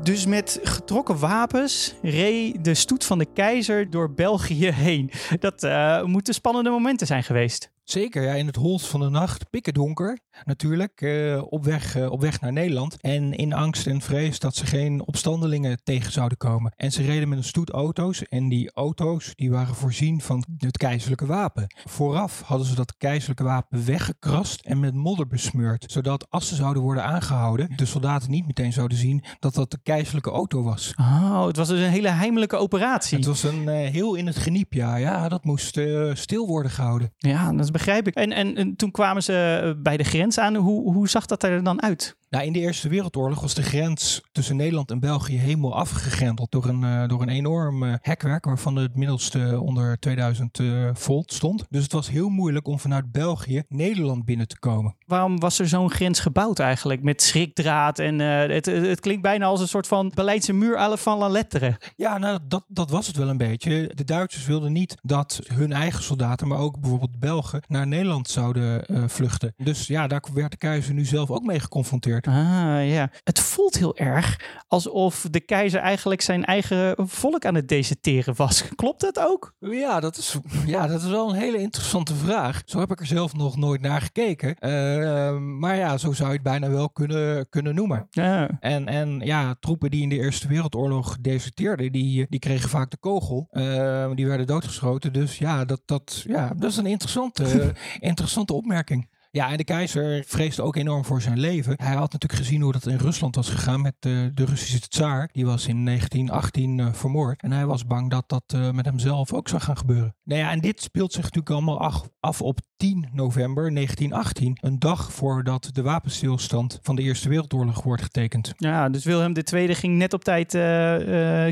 Dus 0.01 0.25
met 0.25 0.59
getrokken 0.63 1.19
wapens 1.19 1.95
reed 2.01 2.63
de 2.63 2.73
stoet 2.73 3.05
van 3.05 3.17
de 3.17 3.25
keizer 3.33 3.89
door 3.89 4.13
België 4.13 4.71
heen. 4.71 5.11
Dat 5.39 5.63
uh, 5.63 6.03
moeten 6.03 6.33
spannende 6.33 6.69
momenten 6.69 7.07
zijn 7.07 7.23
geweest. 7.23 7.72
Zeker, 7.83 8.23
ja, 8.23 8.33
in 8.33 8.47
het 8.47 8.55
holst 8.55 8.87
van 8.87 8.99
de 8.99 9.09
nacht, 9.09 9.49
pikken 9.49 9.73
donker 9.73 10.19
natuurlijk, 10.45 11.01
uh, 11.01 11.41
op, 11.49 11.63
weg, 11.63 11.97
uh, 11.97 12.11
op 12.11 12.21
weg 12.21 12.41
naar 12.41 12.51
Nederland. 12.51 13.01
En 13.01 13.33
in 13.33 13.53
angst 13.53 13.87
en 13.87 14.01
vrees 14.01 14.39
dat 14.39 14.55
ze 14.55 14.65
geen 14.65 15.07
opstandelingen 15.07 15.79
tegen 15.83 16.11
zouden 16.11 16.37
komen. 16.37 16.73
En 16.75 16.91
ze 16.91 17.03
reden 17.03 17.29
met 17.29 17.37
een 17.37 17.43
stoet 17.43 17.69
auto's 17.69 18.23
en 18.23 18.49
die 18.49 18.71
auto's 18.71 19.31
die 19.35 19.51
waren 19.51 19.75
voorzien 19.75 20.21
van 20.21 20.45
het 20.57 20.77
keizerlijke 20.77 21.25
wapen. 21.25 21.75
Vooraf 21.85 22.41
hadden 22.41 22.67
ze 22.67 22.75
dat 22.75 22.97
keizerlijke 22.97 23.43
wapen 23.43 23.85
weggekrast 23.85 24.61
en 24.61 24.79
met 24.79 24.93
modder 24.93 25.27
besmeurd. 25.27 25.91
Zodat 25.91 26.29
als 26.29 26.47
ze 26.47 26.55
zouden 26.55 26.83
worden 26.83 27.03
aangehouden, 27.03 27.69
de 27.75 27.85
soldaten 27.85 28.31
niet 28.31 28.47
meteen 28.47 28.73
zouden 28.73 28.97
zien 28.97 29.23
dat 29.39 29.53
dat 29.53 29.71
de 29.71 29.79
keizerlijke 29.83 30.31
auto 30.31 30.63
was. 30.63 30.93
Oh, 30.99 31.45
het 31.45 31.57
was 31.57 31.67
dus 31.67 31.79
een 31.79 31.89
hele 31.89 32.09
heimelijke 32.09 32.55
operatie. 32.57 33.17
Het 33.17 33.25
was 33.25 33.43
een 33.43 33.63
uh, 33.63 33.73
heel 33.73 34.15
in 34.15 34.27
het 34.27 34.37
geniep, 34.37 34.73
ja. 34.73 34.95
Ja, 34.95 35.29
dat 35.29 35.43
moest 35.43 35.79
stil 36.13 36.47
worden 36.47 36.71
gehouden. 36.71 37.13
Ja, 37.17 37.53
dat 37.53 37.71
begrijp 37.73 38.07
ik. 38.07 38.15
En, 38.15 38.31
en, 38.31 38.55
en 38.55 38.75
toen 38.75 38.91
kwamen 38.91 39.23
ze 39.23 39.75
bij 39.77 39.97
de 39.97 40.03
grens 40.03 40.37
aan. 40.37 40.55
Hoe, 40.55 40.93
hoe 40.93 41.09
zag 41.09 41.25
dat 41.25 41.43
er 41.43 41.63
dan 41.63 41.81
uit? 41.81 42.15
Nou, 42.33 42.45
in 42.45 42.53
de 42.53 42.59
Eerste 42.59 42.89
Wereldoorlog 42.89 43.41
was 43.41 43.53
de 43.53 43.63
grens 43.63 44.21
tussen 44.31 44.55
Nederland 44.55 44.91
en 44.91 44.99
België 44.99 45.37
helemaal 45.37 45.75
afgegrendeld 45.75 46.51
door 46.51 46.65
een, 46.65 46.81
uh, 46.81 47.07
door 47.07 47.21
een 47.21 47.29
enorm 47.29 47.83
uh, 47.83 47.93
hekwerk 48.01 48.45
waarvan 48.45 48.75
het 48.75 48.95
middelste 48.95 49.59
onder 49.61 49.99
2000 49.99 50.59
uh, 50.59 50.87
eh, 50.87 50.95
volt 50.95 51.33
stond. 51.33 51.65
Dus 51.69 51.83
het 51.83 51.91
was 51.91 52.09
heel 52.09 52.29
moeilijk 52.29 52.67
om 52.67 52.79
vanuit 52.79 53.11
België 53.11 53.63
Nederland 53.67 54.25
binnen 54.25 54.47
te 54.47 54.59
komen. 54.59 54.95
Waarom 55.05 55.39
was 55.39 55.59
er 55.59 55.67
zo'n 55.67 55.91
grens 55.91 56.19
gebouwd 56.19 56.59
eigenlijk 56.59 57.03
met 57.03 57.21
schrikdraad 57.21 57.99
en 57.99 58.19
het, 58.19 58.65
het 58.65 58.99
klinkt 58.99 59.21
bijna 59.21 59.45
als 59.45 59.61
een 59.61 59.67
soort 59.67 59.87
van 59.87 60.11
Berlijnse 60.15 60.53
muur 60.53 60.77
à 60.77 60.95
van 60.95 61.17
la 61.17 61.27
lettere. 61.27 61.79
Ja, 61.95 62.17
nou 62.17 62.39
dat, 62.47 62.63
dat 62.67 62.89
was 62.89 63.07
het 63.07 63.15
wel 63.15 63.29
een 63.29 63.37
beetje. 63.37 63.91
De 63.93 64.03
Duitsers 64.03 64.45
wilden 64.45 64.71
niet 64.71 64.95
dat 65.01 65.39
hun 65.53 65.73
eigen 65.73 66.03
soldaten, 66.03 66.47
maar 66.47 66.59
ook 66.59 66.79
bijvoorbeeld 66.79 67.19
Belgen, 67.19 67.63
naar 67.67 67.87
Nederland 67.87 68.29
zouden 68.29 68.85
vluchten. 69.09 69.53
Dus 69.57 69.87
ja, 69.87 70.07
daar 70.07 70.23
werd 70.33 70.51
de 70.51 70.57
keizer 70.57 70.93
nu 70.93 71.05
zelf 71.05 71.31
ook 71.31 71.43
mee 71.43 71.59
geconfronteerd. 71.59 72.22
Ah 72.27 72.89
ja. 72.89 73.09
Het 73.23 73.39
voelt 73.39 73.77
heel 73.77 73.97
erg 73.97 74.39
alsof 74.67 75.27
de 75.29 75.39
keizer 75.39 75.79
eigenlijk 75.79 76.21
zijn 76.21 76.45
eigen 76.45 76.95
volk 76.97 77.45
aan 77.45 77.55
het 77.55 77.67
deserteren 77.67 78.35
was. 78.35 78.63
Klopt 78.75 79.01
dat 79.01 79.19
ook? 79.19 79.53
Ja, 79.59 79.99
dat 79.99 80.17
is, 80.17 80.37
ja, 80.65 80.87
dat 80.87 81.01
is 81.01 81.09
wel 81.09 81.29
een 81.29 81.35
hele 81.35 81.57
interessante 81.57 82.15
vraag. 82.15 82.61
Zo 82.65 82.79
heb 82.79 82.91
ik 82.91 82.99
er 82.99 83.05
zelf 83.05 83.33
nog 83.33 83.57
nooit 83.57 83.81
naar 83.81 84.01
gekeken. 84.01 84.55
Uh, 84.59 85.37
maar 85.37 85.75
ja, 85.75 85.97
zo 85.97 86.11
zou 86.11 86.27
je 86.27 86.33
het 86.33 86.43
bijna 86.43 86.69
wel 86.69 86.89
kunnen, 86.89 87.49
kunnen 87.49 87.75
noemen. 87.75 88.07
Ja. 88.09 88.49
En, 88.59 88.87
en 88.87 89.19
ja, 89.19 89.55
troepen 89.59 89.91
die 89.91 90.01
in 90.01 90.09
de 90.09 90.19
Eerste 90.19 90.47
Wereldoorlog 90.47 91.17
deserteerden, 91.21 91.91
die, 91.91 92.25
die 92.29 92.39
kregen 92.39 92.69
vaak 92.69 92.91
de 92.91 92.97
kogel. 92.97 93.47
Uh, 93.51 94.11
die 94.15 94.27
werden 94.27 94.47
doodgeschoten. 94.47 95.13
Dus 95.13 95.37
ja, 95.37 95.65
dat, 95.65 95.81
dat, 95.85 96.23
ja, 96.27 96.53
dat 96.57 96.69
is 96.69 96.77
een 96.77 96.85
interessante, 96.85 97.73
interessante 97.99 98.53
opmerking. 98.53 99.11
Ja, 99.35 99.49
en 99.49 99.57
de 99.57 99.63
keizer 99.63 100.23
vreesde 100.27 100.61
ook 100.61 100.75
enorm 100.75 101.05
voor 101.05 101.21
zijn 101.21 101.39
leven. 101.39 101.73
Hij 101.77 101.95
had 101.95 102.11
natuurlijk 102.11 102.41
gezien 102.41 102.61
hoe 102.61 102.71
dat 102.71 102.87
in 102.87 102.97
Rusland 102.97 103.35
was 103.35 103.49
gegaan 103.49 103.81
met 103.81 103.95
de, 103.99 104.31
de 104.33 104.45
Russische 104.45 104.79
tsaar. 104.79 105.29
Die 105.31 105.45
was 105.45 105.67
in 105.67 105.85
1918 105.85 106.77
uh, 106.77 106.93
vermoord. 106.93 107.41
En 107.41 107.51
hij 107.51 107.65
was 107.65 107.85
bang 107.85 108.09
dat 108.09 108.23
dat 108.27 108.43
uh, 108.55 108.71
met 108.71 108.85
hemzelf 108.85 109.33
ook 109.33 109.49
zou 109.49 109.61
gaan 109.61 109.77
gebeuren. 109.77 110.15
Nou 110.23 110.39
ja, 110.39 110.51
en 110.51 110.59
dit 110.59 110.81
speelt 110.81 111.13
zich 111.13 111.23
natuurlijk 111.23 111.49
allemaal 111.49 111.79
af, 112.19 112.41
op 112.41 112.59
10 112.77 113.09
november 113.13 113.73
1918. 113.73 114.57
Een 114.61 114.79
dag 114.79 115.11
voordat 115.11 115.69
de 115.71 115.81
wapenstilstand 115.81 116.79
van 116.81 116.95
de 116.95 117.01
Eerste 117.01 117.29
Wereldoorlog 117.29 117.83
wordt 117.83 118.03
getekend. 118.03 118.53
Ja, 118.57 118.89
dus 118.89 119.03
Wilhelm 119.03 119.33
II 119.53 119.75
ging 119.75 119.97
net 119.97 120.13
op 120.13 120.23
tijd 120.23 120.53
uh, 120.53 120.61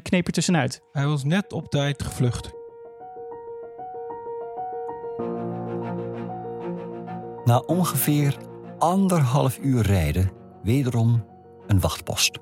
kneper 0.02 0.34
tussenuit. 0.34 0.82
Hij 0.92 1.06
was 1.06 1.24
net 1.24 1.54
op 1.54 1.70
tijd 1.70 2.04
gevlucht. 2.04 2.61
Na 7.46 7.58
ongeveer 7.58 8.38
anderhalf 8.78 9.58
uur 9.58 9.82
rijden 9.82 10.32
wederom 10.64 11.26
een 11.68 11.80
wachtpost. 11.80 12.40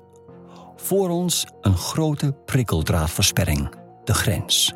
Voor 0.76 1.08
ons 1.08 1.46
een 1.60 1.76
grote 1.76 2.32
prikkeldraadversperring, 2.44 3.74
de 4.04 4.14
grens. 4.14 4.74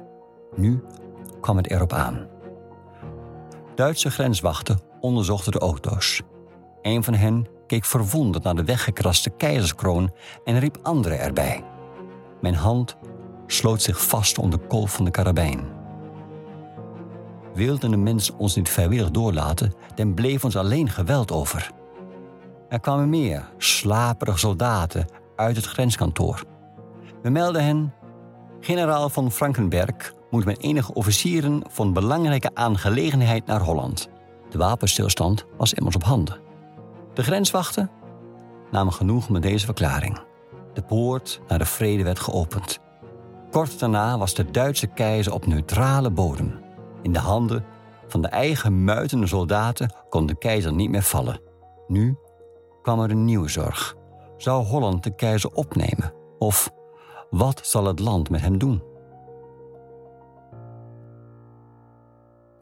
Nu 0.57 0.85
kwam 1.41 1.57
het 1.57 1.71
erop 1.71 1.93
aan. 1.93 2.27
Duitse 3.75 4.11
grenswachten 4.11 4.81
onderzochten 5.01 5.53
de 5.53 5.59
auto's. 5.59 6.23
Een 6.83 7.05
van 7.05 7.15
hen 7.15 7.47
keek 7.67 7.85
verwonderd 7.85 8.45
naar 8.45 8.55
de 8.55 8.65
weggekraste 8.65 9.31
keizerskroon 9.31 10.13
en 10.45 10.59
riep 10.59 10.79
anderen 10.83 11.19
erbij. 11.19 11.65
Mijn 12.41 12.55
hand 12.55 12.97
sloot 13.47 13.83
zich 13.83 14.07
vast 14.07 14.39
om 14.39 14.51
de 14.51 14.59
kolf 14.59 14.93
van 14.95 15.05
de 15.05 15.11
karabijn 15.11 15.83
wilden 17.55 17.91
de 17.91 17.97
mensen 17.97 18.39
ons 18.39 18.57
niet 18.57 18.69
vrijwillig 18.69 19.11
doorlaten, 19.11 19.75
dan 19.95 20.15
bleef 20.15 20.45
ons 20.45 20.57
alleen 20.57 20.91
geweld 20.91 21.33
over. 21.33 21.71
Er 22.69 22.81
kwamen 22.81 23.09
meer 23.09 23.51
slaperige 23.59 24.39
soldaten 24.39 25.07
uit 25.37 25.57
het 25.57 25.65
grenskantoor. 25.65 26.45
We 27.23 27.31
melden 27.31 27.65
hen. 27.65 27.95
Generaal 28.61 29.09
von 29.09 29.31
Frankenberg 29.31 30.13
moet 30.31 30.45
met 30.45 30.63
enige 30.63 30.95
officieren 30.95 31.63
van 31.71 31.93
belangrijke 31.93 32.51
aangelegenheid 32.55 33.47
naar 33.47 33.61
Holland. 33.61 34.09
De 34.51 34.59
wapenstilstand 34.59 35.45
was 35.57 35.73
immers 35.73 35.95
op 35.95 36.05
handen. 36.05 36.41
De 37.15 37.23
grenswachten 37.23 37.91
namen 38.71 38.93
genoeg 38.93 39.29
met 39.29 39.43
deze 39.43 39.65
verklaring. 39.65 40.19
De 40.73 40.83
poort 40.83 41.41
naar 41.49 41.59
de 41.59 41.65
vrede 41.65 42.03
werd 42.03 42.19
geopend. 42.19 42.79
Kort 43.51 43.79
daarna 43.79 44.19
was 44.19 44.35
de 44.35 44.51
Duitse 44.51 44.87
keizer 44.87 45.33
op 45.33 45.47
neutrale 45.47 46.11
bodem. 46.11 46.64
In 47.05 47.13
de 47.13 47.19
handen 47.19 47.65
van 48.07 48.23
de 48.23 48.29
eigen 48.29 48.85
muitende 48.85 49.27
soldaten 49.27 49.95
kon 50.09 50.27
de 50.27 50.39
keizer 50.39 50.73
niet 50.73 50.91
meer 50.91 51.03
vallen. 51.03 51.41
Nu 51.87 52.17
kwam 52.83 53.01
er 53.01 53.11
een 53.11 53.25
nieuwe 53.25 53.49
zorg. 53.49 53.97
Zou 54.37 54.65
Holland 54.65 55.03
de 55.03 55.15
keizer 55.15 55.51
opnemen? 55.51 56.13
Of 56.39 56.71
wat 57.31 57.61
zal 57.67 57.85
het 57.85 57.99
land 57.99 58.31
met 58.31 58.41
hem 58.41 58.59
doen? 58.59 58.83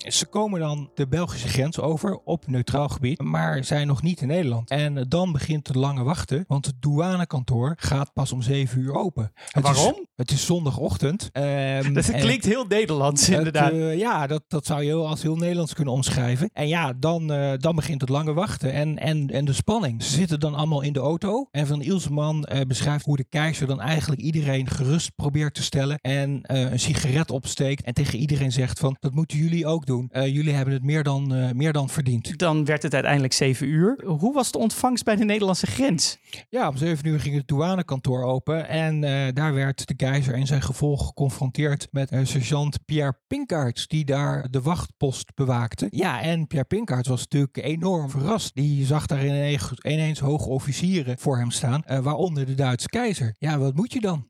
Ze 0.06 0.26
komen 0.26 0.60
dan 0.60 0.90
de 0.94 1.08
Belgische 1.08 1.48
grens 1.48 1.80
over 1.80 2.18
op 2.24 2.46
neutraal 2.46 2.88
gebied, 2.88 3.20
maar 3.22 3.64
zijn 3.64 3.86
nog 3.86 4.02
niet 4.02 4.20
in 4.20 4.26
Nederland. 4.28 4.70
En 4.70 5.04
dan 5.08 5.32
begint 5.32 5.66
het 5.66 5.76
lange 5.76 6.02
wachten, 6.02 6.44
want 6.48 6.66
het 6.66 6.74
douanekantoor 6.80 7.74
gaat 7.78 8.12
pas 8.12 8.32
om 8.32 8.42
7 8.42 8.80
uur 8.80 8.94
open. 8.94 9.32
Het 9.48 9.62
Waarom? 9.64 9.92
Is, 9.92 10.06
het 10.16 10.30
is 10.30 10.46
zondagochtend. 10.46 11.28
ehm, 11.32 11.92
Dat 11.94 12.08
en 12.08 12.20
klinkt 12.20 12.44
heel 12.44 12.64
Nederlands, 12.68 13.26
het, 13.26 13.36
inderdaad. 13.38 13.72
eh, 13.72 13.98
ja, 13.98 14.26
dat, 14.26 14.42
dat 14.48 14.66
zou 14.66 14.80
je 14.80 14.86
heel- 14.86 15.08
als 15.08 15.22
heel 15.22 15.36
Nederlands 15.36 15.74
kunnen 15.74 15.94
omschrijven. 15.94 16.50
En 16.52 16.68
ja, 16.68 16.92
dan, 16.92 17.32
eh, 17.32 17.52
dan 17.56 17.74
begint 17.76 18.00
het 18.00 18.10
lange 18.10 18.32
wachten 18.32 18.72
en, 18.72 18.98
en, 18.98 19.28
en 19.28 19.44
de 19.44 19.52
spanning. 19.52 20.02
Ze 20.02 20.10
zitten 20.10 20.40
dan 20.40 20.54
allemaal 20.54 20.82
in 20.82 20.92
de 20.92 21.00
auto. 21.00 21.48
En 21.50 21.66
Van 21.66 21.82
Ilseman 21.82 22.44
eh, 22.44 22.60
beschrijft 22.66 23.04
hoe 23.04 23.16
de 23.16 23.24
keizer 23.28 23.66
dan 23.66 23.80
eigenlijk 23.80 24.20
iedereen 24.20 24.68
gerust 24.70 25.14
probeert 25.14 25.54
te 25.54 25.62
stellen. 25.62 25.98
En 26.00 26.38
een 26.42 26.80
sigaret 26.80 27.30
opsteekt. 27.30 27.84
En 27.84 27.94
tegen 27.94 28.18
iedereen 28.18 28.52
zegt 28.52 28.78
van, 28.78 28.96
dat 29.00 29.14
moeten 29.14 29.38
jullie 29.38 29.66
ook 29.66 29.86
doen. 29.86 29.91
Eh, 30.00 30.34
jullie 30.34 30.52
hebben 30.52 30.74
het 30.74 30.82
meer 30.82 31.02
dan, 31.02 31.34
eh, 31.34 31.50
meer 31.50 31.72
dan 31.72 31.88
verdiend. 31.88 32.38
Dan 32.38 32.64
werd 32.64 32.82
het 32.82 32.94
uiteindelijk 32.94 33.32
7 33.32 33.66
uur. 33.66 34.04
Hoe 34.06 34.34
was 34.34 34.52
de 34.52 34.58
ontvangst 34.58 35.04
bij 35.04 35.16
de 35.16 35.24
Nederlandse 35.24 35.66
grens? 35.66 36.18
Ja, 36.48 36.68
om 36.68 36.76
7 36.76 37.06
uur 37.06 37.20
ging 37.20 37.34
het 37.34 37.48
douanekantoor 37.48 38.22
open. 38.24 38.68
En 38.68 39.04
eh, 39.04 39.32
daar 39.32 39.54
werd 39.54 39.86
de 39.86 39.94
keizer 39.94 40.34
en 40.34 40.46
zijn 40.46 40.62
gevolg 40.62 41.06
geconfronteerd 41.06 41.88
met 41.90 42.10
eh, 42.10 42.20
sergeant 42.22 42.84
Pierre 42.84 43.18
Pinkaerts, 43.26 43.86
die 43.86 44.04
daar 44.04 44.50
de 44.50 44.60
wachtpost 44.60 45.34
bewaakte. 45.34 45.86
Ja, 45.90 46.22
en 46.22 46.46
Pierre 46.46 46.68
Pinkaerts 46.68 47.08
was 47.08 47.20
natuurlijk 47.20 47.56
enorm 47.56 48.10
verrast. 48.10 48.54
Die 48.54 48.86
zag 48.86 49.06
daar 49.06 49.26
ineens, 49.26 49.72
ineens 49.82 50.18
hoge 50.18 50.48
officieren 50.48 51.18
voor 51.18 51.38
hem 51.38 51.50
staan, 51.50 51.82
eh, 51.84 51.98
waaronder 51.98 52.46
de 52.46 52.54
Duitse 52.54 52.88
keizer. 52.88 53.34
Ja, 53.38 53.58
wat 53.58 53.74
moet 53.74 53.92
je 53.92 54.00
dan? 54.00 54.28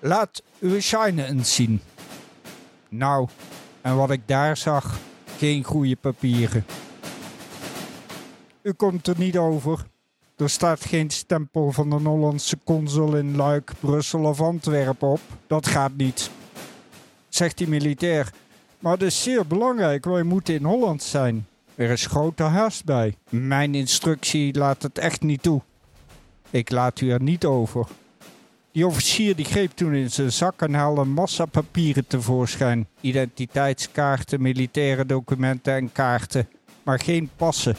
Laat 0.00 0.42
uw 0.60 0.80
shine 0.80 1.24
eens 1.24 1.54
zien. 1.54 1.80
Nou, 2.88 3.28
en 3.80 3.96
wat 3.96 4.10
ik 4.10 4.20
daar 4.26 4.56
zag, 4.56 4.98
geen 5.36 5.64
goede 5.64 5.96
papieren. 5.96 6.64
U 8.62 8.72
komt 8.72 9.06
er 9.06 9.14
niet 9.18 9.38
over. 9.38 9.86
Er 10.36 10.50
staat 10.50 10.84
geen 10.84 11.10
stempel 11.10 11.72
van 11.72 11.90
de 11.90 11.96
Hollandse 11.96 12.58
consul 12.64 13.16
in 13.16 13.36
Luik, 13.36 13.72
Brussel 13.80 14.24
of 14.24 14.40
Antwerpen 14.40 15.08
op. 15.08 15.20
Dat 15.46 15.66
gaat 15.66 15.96
niet. 15.96 16.30
Zegt 17.28 17.58
die 17.58 17.68
militair. 17.68 18.32
Maar 18.78 18.98
dat 18.98 19.08
is 19.08 19.22
zeer 19.22 19.46
belangrijk, 19.46 20.04
wij 20.04 20.22
moeten 20.22 20.54
in 20.54 20.64
Holland 20.64 21.02
zijn. 21.02 21.46
Er 21.74 21.90
is 21.90 22.06
grote 22.06 22.42
haast 22.42 22.84
bij. 22.84 23.16
Mijn 23.28 23.74
instructie 23.74 24.58
laat 24.58 24.82
het 24.82 24.98
echt 24.98 25.22
niet 25.22 25.42
toe. 25.42 25.60
Ik 26.50 26.70
laat 26.70 27.00
u 27.00 27.10
er 27.10 27.22
niet 27.22 27.44
over. 27.44 27.86
Die 28.72 28.86
officier 28.86 29.36
die 29.36 29.44
greep 29.44 29.70
toen 29.70 29.94
in 29.94 30.10
zijn 30.10 30.32
zak 30.32 30.62
en 30.62 30.74
haalde 30.74 31.00
een 31.00 31.12
massa 31.12 31.44
papieren 31.44 32.06
tevoorschijn. 32.06 32.88
Identiteitskaarten, 33.00 34.42
militaire 34.42 35.06
documenten 35.06 35.74
en 35.74 35.92
kaarten. 35.92 36.48
Maar 36.82 37.00
geen 37.00 37.30
passen. 37.36 37.76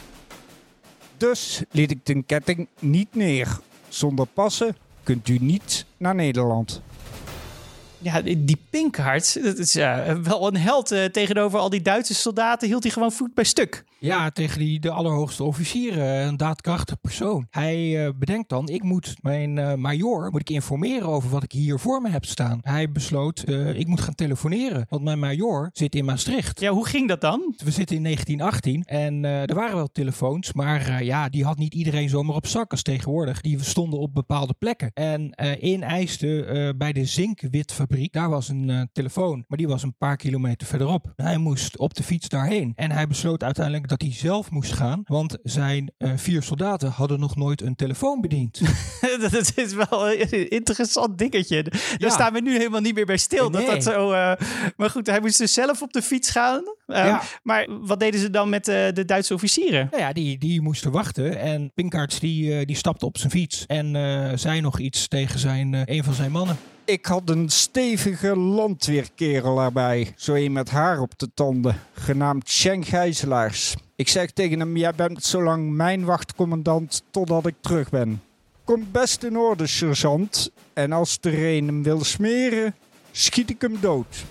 Dus 1.17 1.63
liet 1.71 1.91
ik 1.91 2.05
de 2.05 2.23
ketting 2.23 2.67
niet 2.79 3.15
neer. 3.15 3.59
Zonder 3.87 4.25
passen 4.25 4.75
kunt 5.03 5.27
u 5.27 5.37
niet 5.41 5.85
naar 5.97 6.15
Nederland. 6.15 6.81
Ja, 7.97 8.21
die 8.21 8.61
Pinkhart, 8.69 9.43
dat 9.43 9.57
is 9.57 9.73
wel 10.23 10.47
een 10.47 10.57
held. 10.57 10.91
eh, 10.91 11.05
tegenover 11.05 11.59
al 11.59 11.69
die 11.69 11.81
Duitse 11.81 12.13
soldaten 12.13 12.67
hield 12.67 12.83
hij 12.83 12.91
gewoon 12.91 13.11
voet 13.11 13.33
bij 13.33 13.43
stuk. 13.43 13.83
Ja, 13.99 14.29
tegen 14.29 14.59
die, 14.59 14.79
de 14.79 14.91
allerhoogste 14.91 15.43
officieren, 15.43 16.27
een 16.27 16.37
daadkrachtig 16.37 17.01
persoon. 17.01 17.47
Hij 17.49 18.05
eh, 18.05 18.11
bedenkt 18.19 18.49
dan, 18.49 18.67
ik 18.69 18.83
moet 18.83 19.15
mijn 19.21 19.57
eh 19.57 19.73
major 19.73 20.31
moet 20.31 20.41
ik 20.41 20.49
informeren 20.49 21.07
over 21.07 21.29
wat 21.29 21.43
ik 21.43 21.51
hier 21.51 21.79
voor 21.79 22.01
me 22.01 22.09
heb 22.09 22.25
staan. 22.25 22.59
Hij 22.61 22.91
besloot, 22.91 23.39
eh, 23.39 23.79
ik 23.79 23.87
moet 23.87 24.01
gaan 24.01 24.15
telefoneren, 24.15 24.85
want 24.89 25.03
mijn 25.03 25.19
major 25.19 25.69
zit 25.73 25.95
in 25.95 26.05
Maastricht. 26.05 26.59
Ja, 26.59 26.71
hoe 26.71 26.87
ging 26.87 27.07
dat 27.07 27.21
dan? 27.21 27.53
We 27.63 27.71
zitten 27.71 27.95
in 27.95 28.03
1918 28.03 28.83
en 28.83 29.25
eh, 29.25 29.49
er 29.49 29.55
waren 29.55 29.75
wel 29.75 29.91
telefoons, 29.91 30.53
maar 30.53 30.87
eh, 30.87 31.01
ja, 31.01 31.29
die 31.29 31.43
had 31.43 31.57
niet 31.57 31.73
iedereen 31.73 32.09
zomaar 32.09 32.35
op 32.35 32.47
zak 32.47 32.71
als 32.71 32.81
tegenwoordig. 32.81 33.41
Die 33.41 33.63
stonden 33.63 33.99
op 33.99 34.13
bepaalde 34.13 34.53
plekken. 34.59 34.91
En 34.93 35.31
eh, 35.31 35.63
in 35.63 35.83
IJsden, 35.83 36.47
eh, 36.47 36.69
bij 36.77 36.93
de 36.93 37.05
Zinkwitfabriek, 37.05 38.13
daar 38.13 38.29
was 38.29 38.49
een 38.49 38.69
eh, 38.69 38.81
telefoon, 38.91 39.45
maar 39.47 39.57
die 39.57 39.67
was 39.67 39.83
een 39.83 39.97
paar 39.97 40.17
kilometer 40.17 40.67
verderop. 40.67 41.13
Hij 41.15 41.37
moest 41.37 41.77
op 41.77 41.93
de 41.93 42.03
fiets 42.03 42.29
daarheen. 42.29 42.73
En 42.75 42.91
hij 42.91 43.07
besloot 43.07 43.43
uiteindelijk 43.43 43.88
dat 43.89 44.01
hij 44.01 44.13
zelf 44.13 44.51
moest 44.51 44.73
gaan, 44.73 45.01
want 45.05 45.37
zijn 45.43 45.91
eh, 45.97 46.11
vier 46.15 46.43
soldaten 46.43 46.89
hadden 46.89 47.19
nog 47.19 47.35
nooit 47.35 47.61
een 47.61 47.75
telefoon 47.75 48.21
bediend. 48.21 48.61
dat 49.31 49.51
is 49.55 49.73
wel 49.73 50.11
een 50.11 50.49
interessant 50.49 51.17
dingetje. 51.17 51.63
Daar 51.63 51.81
Ja. 51.97 52.09
staan 52.09 52.33
we 52.33 52.41
nu 52.41 52.57
helemaal 52.57 52.81
niet 52.81 52.95
meer 52.95 53.05
bij 53.05 53.17
stil. 53.17 53.51
Dat 53.51 53.61
Nee. 53.61 53.69
dat 53.71 53.83
zo, 53.83 54.11
eh, 54.11 54.31
maar 54.77 54.89
goed, 54.89 55.07
hij 55.07 55.19
moest 55.19 55.37
dus 55.37 55.53
zelf 55.53 55.81
op 55.81 55.93
de 55.93 56.01
fiets 56.01 56.29
gaan. 56.29 56.63
Eh, 56.85 57.05
Ja. 57.05 57.21
Maar 57.43 57.67
wat 57.81 57.99
deden 57.99 58.19
ze 58.19 58.29
dan 58.29 58.49
met 58.49 58.65
de 58.65 59.03
Duitse 59.05 59.33
officieren? 59.33 59.87
Nou 59.91 60.03
ja, 60.03 60.13
die, 60.13 60.37
die 60.37 60.61
moesten 60.61 60.91
wachten. 60.91 61.39
En 61.39 61.71
Pinkaerts 61.73 62.19
die, 62.19 62.65
die 62.65 62.75
stapte 62.75 63.05
op 63.05 63.17
zijn 63.17 63.31
fiets 63.31 63.65
en 63.67 64.39
zei 64.39 64.61
nog 64.61 64.79
iets 64.79 65.07
tegen 65.07 65.39
zijn, 65.39 65.73
een 65.85 66.03
van 66.03 66.13
zijn 66.13 66.31
mannen. 66.31 66.57
Ik 66.89 67.05
had 67.05 67.29
een 67.29 67.49
stevige 67.49 68.35
landweerkerel 68.35 69.59
erbij. 69.61 70.13
Zo 70.15 70.33
een 70.33 70.51
met 70.51 70.69
haar 70.69 70.99
op 70.99 71.19
de 71.19 71.29
tanden. 71.33 71.75
Genaamd 71.93 72.49
Schenk 72.49 72.85
Gijzelaars. 72.85 73.75
Ik 73.95 74.07
zeg 74.07 74.31
tegen 74.31 74.59
hem, 74.59 74.77
jij 74.77 74.93
bent 74.95 75.23
zolang 75.23 75.71
mijn 75.71 76.05
wachtcommandant 76.05 77.03
totdat 77.11 77.45
ik 77.45 77.55
terug 77.59 77.89
ben. 77.89 78.21
Komt 78.63 78.91
best 78.91 79.23
in 79.23 79.37
orde, 79.37 79.67
sergeant. 79.67 80.51
En 80.73 80.91
als 80.91 81.17
er 81.21 81.45
een 81.45 81.65
hem 81.67 81.83
wil 81.83 82.03
smeren, 82.03 82.75
schiet 83.11 83.49
ik 83.49 83.61
hem 83.61 83.77
dood. 83.79 84.23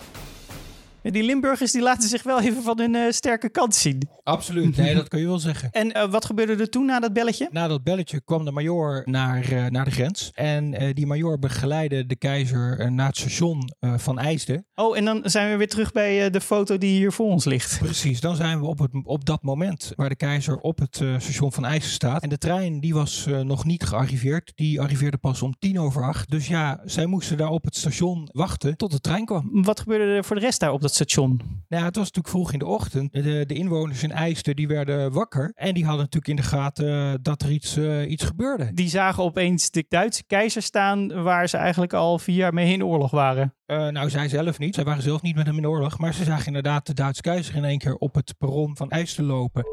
Die 1.02 1.22
Limburgers 1.22 1.72
die 1.72 1.82
laten 1.82 2.08
zich 2.08 2.22
wel 2.22 2.40
even 2.40 2.62
van 2.62 2.78
hun 2.78 2.94
eh, 2.94 3.10
sterke 3.10 3.48
kant 3.48 3.74
zien. 3.74 4.08
Absoluut, 4.22 4.76
nee, 4.76 4.94
dat 4.94 5.08
kun 5.08 5.20
je 5.20 5.26
wel 5.26 5.38
zeggen. 5.38 5.70
En 5.70 5.92
eh, 5.92 6.10
wat 6.10 6.24
gebeurde 6.24 6.56
er 6.56 6.70
toen 6.70 6.86
na 6.86 7.00
dat 7.00 7.12
belletje? 7.12 7.48
Na 7.50 7.68
dat 7.68 7.82
belletje 7.82 8.20
kwam 8.24 8.44
de 8.44 8.50
major 8.50 9.02
naar, 9.04 9.52
eh, 9.52 9.66
naar 9.66 9.84
de 9.84 9.90
grens. 9.90 10.30
En 10.34 10.94
die 10.94 11.06
major 11.06 11.38
begeleidde 11.38 12.06
de 12.06 12.16
keizer 12.16 12.92
naar 12.92 13.06
het 13.06 13.16
station 13.16 13.72
van 13.80 14.18
IJsden. 14.18 14.66
Oh, 14.74 14.96
en 14.96 15.04
dan 15.04 15.20
zijn 15.24 15.50
we 15.50 15.56
weer 15.56 15.68
terug 15.68 15.92
bij 15.92 16.30
de 16.30 16.40
foto 16.40 16.78
die 16.78 16.96
hier 16.96 17.12
voor 17.12 17.26
ons 17.26 17.44
ligt. 17.44 17.78
Precies, 17.78 18.20
dan 18.20 18.36
zijn 18.36 18.60
we 18.60 18.66
op, 18.66 18.78
het, 18.78 18.90
op 19.02 19.24
dat 19.24 19.42
moment 19.42 19.92
waar 19.96 20.08
de 20.08 20.16
keizer 20.16 20.56
op 20.56 20.78
het 20.78 20.94
station 20.94 21.52
van 21.52 21.64
IJsden 21.64 21.92
staat. 21.92 22.22
En 22.22 22.28
de 22.28 22.38
trein 22.38 22.80
die 22.80 22.94
was 22.94 23.26
nog 23.42 23.64
niet 23.64 23.84
gearriveerd. 23.84 24.52
Die 24.54 24.80
arriveerde 24.80 25.16
pas 25.16 25.42
om 25.42 25.54
tien 25.58 25.80
over 25.80 26.02
acht. 26.02 26.30
Dus 26.30 26.46
ja, 26.46 26.80
zij 26.84 27.06
moesten 27.06 27.36
daar 27.36 27.50
op 27.50 27.64
het 27.64 27.76
station 27.76 28.28
wachten 28.32 28.76
tot 28.76 28.90
de 28.90 29.00
trein 29.00 29.24
kwam. 29.24 29.62
Wat 29.62 29.80
gebeurde 29.80 30.04
er 30.04 30.24
voor 30.24 30.36
de 30.36 30.42
rest 30.42 30.60
daar 30.60 30.72
op 30.72 30.80
dat 30.80 30.94
station? 31.04 31.40
Nou, 31.68 31.84
het 31.84 31.96
was 31.96 32.04
natuurlijk 32.04 32.28
vroeg 32.28 32.52
in 32.52 32.58
de 32.58 32.66
ochtend. 32.66 33.12
De, 33.12 33.44
de 33.46 33.54
inwoners 33.54 34.02
in 34.02 34.12
IJsden 34.12 34.56
die 34.56 34.68
werden 34.68 35.12
wakker. 35.12 35.52
En 35.54 35.74
die 35.74 35.84
hadden 35.84 36.02
natuurlijk 36.02 36.28
in 36.28 36.36
de 36.36 36.56
gaten 36.56 37.12
eh, 37.12 37.14
dat 37.22 37.42
er 37.42 37.50
iets, 37.50 37.76
eh, 37.76 38.10
iets 38.10 38.24
gebeurde. 38.24 38.70
Die 38.74 38.88
zagen 38.88 39.22
opeens 39.22 39.70
de 39.70 39.84
Duitse 39.88 40.24
keizer 40.26 40.62
staan 40.62 41.22
waar 41.22 41.48
ze 41.48 41.56
eigenlijk 41.56 41.92
al 41.92 42.18
vier 42.18 42.36
jaar 42.36 42.54
mee 42.54 42.72
in 42.72 42.84
oorlog 42.84 43.10
waren. 43.10 43.54
Eh, 43.66 43.88
nou, 43.88 44.10
zij 44.10 44.28
zelf 44.28 44.58
niet. 44.58 44.74
Zij 44.74 44.84
waren 44.84 45.02
zelf 45.02 45.22
niet 45.22 45.36
met 45.36 45.46
hem 45.46 45.56
in 45.56 45.68
oorlog. 45.68 45.98
Maar 45.98 46.14
ze 46.14 46.24
zagen 46.24 46.46
inderdaad 46.46 46.86
de 46.86 46.94
Duitse 46.94 47.22
keizer 47.22 47.54
in 47.56 47.64
één 47.64 47.78
keer 47.78 47.94
op 47.96 48.14
het 48.14 48.34
perron 48.38 48.76
van 48.76 48.90
IJsden 48.90 49.24
lopen. 49.24 49.64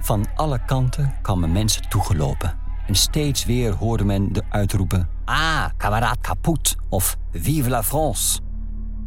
Van 0.00 0.26
alle 0.34 0.64
kanten 0.64 1.14
kwamen 1.22 1.52
mensen 1.52 1.88
toegelopen. 1.88 2.59
En 2.86 2.94
steeds 2.94 3.44
weer 3.44 3.72
hoorde 3.72 4.04
men 4.04 4.32
de 4.32 4.42
uitroepen... 4.48 5.08
Ah, 5.24 5.64
kameraad 5.76 6.20
kapot 6.20 6.76
of 6.88 7.16
Vive 7.32 7.70
la 7.70 7.82
France. 7.82 8.40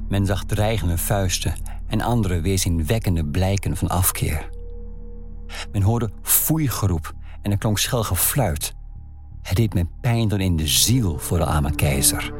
Men 0.09 0.25
zag 0.25 0.43
dreigende 0.43 0.97
vuisten 0.97 1.53
en 1.87 2.01
andere 2.01 2.41
weerzinwekkende 2.41 3.25
blijken 3.25 3.77
van 3.77 3.87
afkeer. 3.87 4.49
Men 5.71 5.81
hoorde 5.81 6.09
foeigeroep 6.21 7.13
en 7.41 7.51
er 7.51 7.57
klonk 7.57 7.77
schel 7.77 8.03
gefluit. 8.03 8.73
Het 9.41 9.57
deed 9.57 9.73
me 9.73 9.85
pijn 10.01 10.27
dan 10.27 10.39
in 10.39 10.55
de 10.55 10.67
ziel 10.67 11.17
voor 11.17 11.37
de 11.37 11.45
arme 11.45 11.75
keizer. 11.75 12.33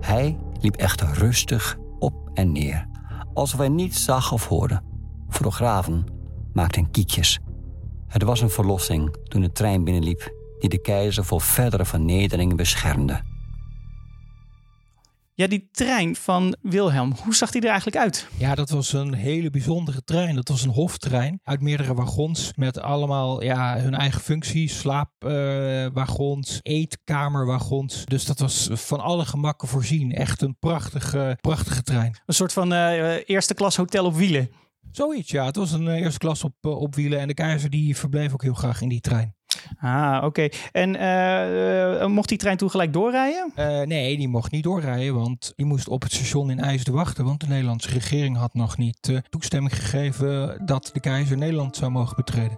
Hij 0.00 0.38
liep 0.60 0.76
echter 0.76 1.12
rustig 1.12 1.76
op 1.98 2.30
en 2.34 2.52
neer, 2.52 2.86
alsof 3.34 3.58
hij 3.58 3.68
niets 3.68 4.04
zag 4.04 4.32
of 4.32 4.48
hoorde. 4.48 4.82
Fotografen 5.28 6.04
maakten 6.52 6.90
kiekjes. 6.90 7.40
Het 8.12 8.22
was 8.22 8.40
een 8.40 8.50
verlossing 8.50 9.16
toen 9.28 9.40
de 9.40 9.52
trein 9.52 9.84
binnenliep 9.84 10.34
die 10.58 10.68
de 10.68 10.80
keizer 10.80 11.24
voor 11.24 11.40
verdere 11.40 11.84
vernedering 11.84 12.56
beschermde. 12.56 13.20
Ja, 15.34 15.46
die 15.46 15.68
trein 15.72 16.16
van 16.16 16.56
Wilhelm, 16.60 17.14
hoe 17.24 17.34
zag 17.34 17.50
die 17.50 17.60
er 17.60 17.68
eigenlijk 17.68 17.96
uit? 17.96 18.28
Ja, 18.36 18.54
dat 18.54 18.70
was 18.70 18.92
een 18.92 19.14
hele 19.14 19.50
bijzondere 19.50 20.04
trein. 20.04 20.34
Dat 20.34 20.48
was 20.48 20.62
een 20.62 20.70
hoftrein 20.70 21.40
uit 21.42 21.60
meerdere 21.60 21.94
wagons 21.94 22.52
met 22.54 22.80
allemaal 22.80 23.42
ja, 23.42 23.78
hun 23.78 23.94
eigen 23.94 24.20
functies. 24.20 24.78
Slaapwagons, 24.78 26.58
eetkamerwagons. 26.62 28.04
Dus 28.04 28.24
dat 28.24 28.38
was 28.38 28.68
van 28.72 29.00
alle 29.00 29.24
gemakken 29.24 29.68
voorzien. 29.68 30.12
Echt 30.12 30.42
een 30.42 30.56
prachtige, 30.58 31.38
prachtige 31.40 31.82
trein. 31.82 32.16
Een 32.26 32.34
soort 32.34 32.52
van 32.52 32.72
eh, 32.72 33.28
eerste 33.28 33.54
klas 33.54 33.76
hotel 33.76 34.04
op 34.04 34.14
wielen. 34.14 34.50
Zoiets, 34.92 35.30
ja. 35.30 35.44
Het 35.44 35.56
was 35.56 35.72
een 35.72 35.88
eh, 35.88 36.00
eerste 36.00 36.18
klas 36.18 36.44
op, 36.44 36.54
eh, 36.60 36.80
op 36.80 36.94
wielen. 36.94 37.18
En 37.18 37.28
de 37.28 37.34
keizer 37.34 37.70
die 37.70 37.96
verbleef 37.96 38.32
ook 38.32 38.42
heel 38.42 38.54
graag 38.54 38.80
in 38.80 38.88
die 38.88 39.00
trein. 39.00 39.34
Ah, 39.80 40.24
oké. 40.24 40.48
En 40.72 40.96
eh, 40.96 42.06
mocht 42.06 42.28
die 42.28 42.38
trein 42.38 42.56
toen 42.56 42.70
gelijk 42.70 42.92
doorrijden? 42.92 43.52
Eh, 43.54 43.80
nee, 43.80 44.16
die 44.16 44.28
mocht 44.28 44.52
niet 44.52 44.62
doorrijden, 44.62 45.14
want 45.14 45.52
die 45.56 45.66
moest 45.66 45.88
op 45.88 46.02
het 46.02 46.12
station 46.12 46.50
in 46.50 46.60
IJsden 46.60 46.94
wachten. 46.94 47.24
Want 47.24 47.40
de 47.40 47.46
Nederlandse 47.46 47.90
regering 47.90 48.36
had 48.36 48.54
nog 48.54 48.76
niet 48.76 49.08
eh, 49.08 49.16
toestemming 49.28 49.74
gegeven 49.74 50.60
dat 50.66 50.90
de 50.92 51.00
keizer 51.00 51.36
Nederland 51.36 51.76
zou 51.76 51.90
mogen 51.90 52.16
betreden. 52.16 52.56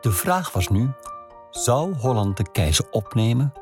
De 0.00 0.10
vraag 0.10 0.52
was 0.52 0.68
nu: 0.68 0.90
zou 1.50 1.94
Holland 1.94 2.36
de 2.36 2.50
keizer 2.52 2.90
opnemen? 2.90 3.52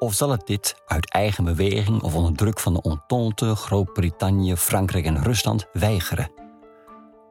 Of 0.00 0.14
zal 0.14 0.30
het 0.30 0.46
dit 0.46 0.82
uit 0.86 1.10
eigen 1.10 1.44
beweging 1.44 2.02
of 2.02 2.14
onder 2.14 2.34
druk 2.34 2.60
van 2.60 2.72
de 2.72 2.82
Entente, 2.82 3.54
Groot-Brittannië, 3.54 4.56
Frankrijk 4.56 5.04
en 5.04 5.22
Rusland 5.22 5.66
weigeren? 5.72 6.32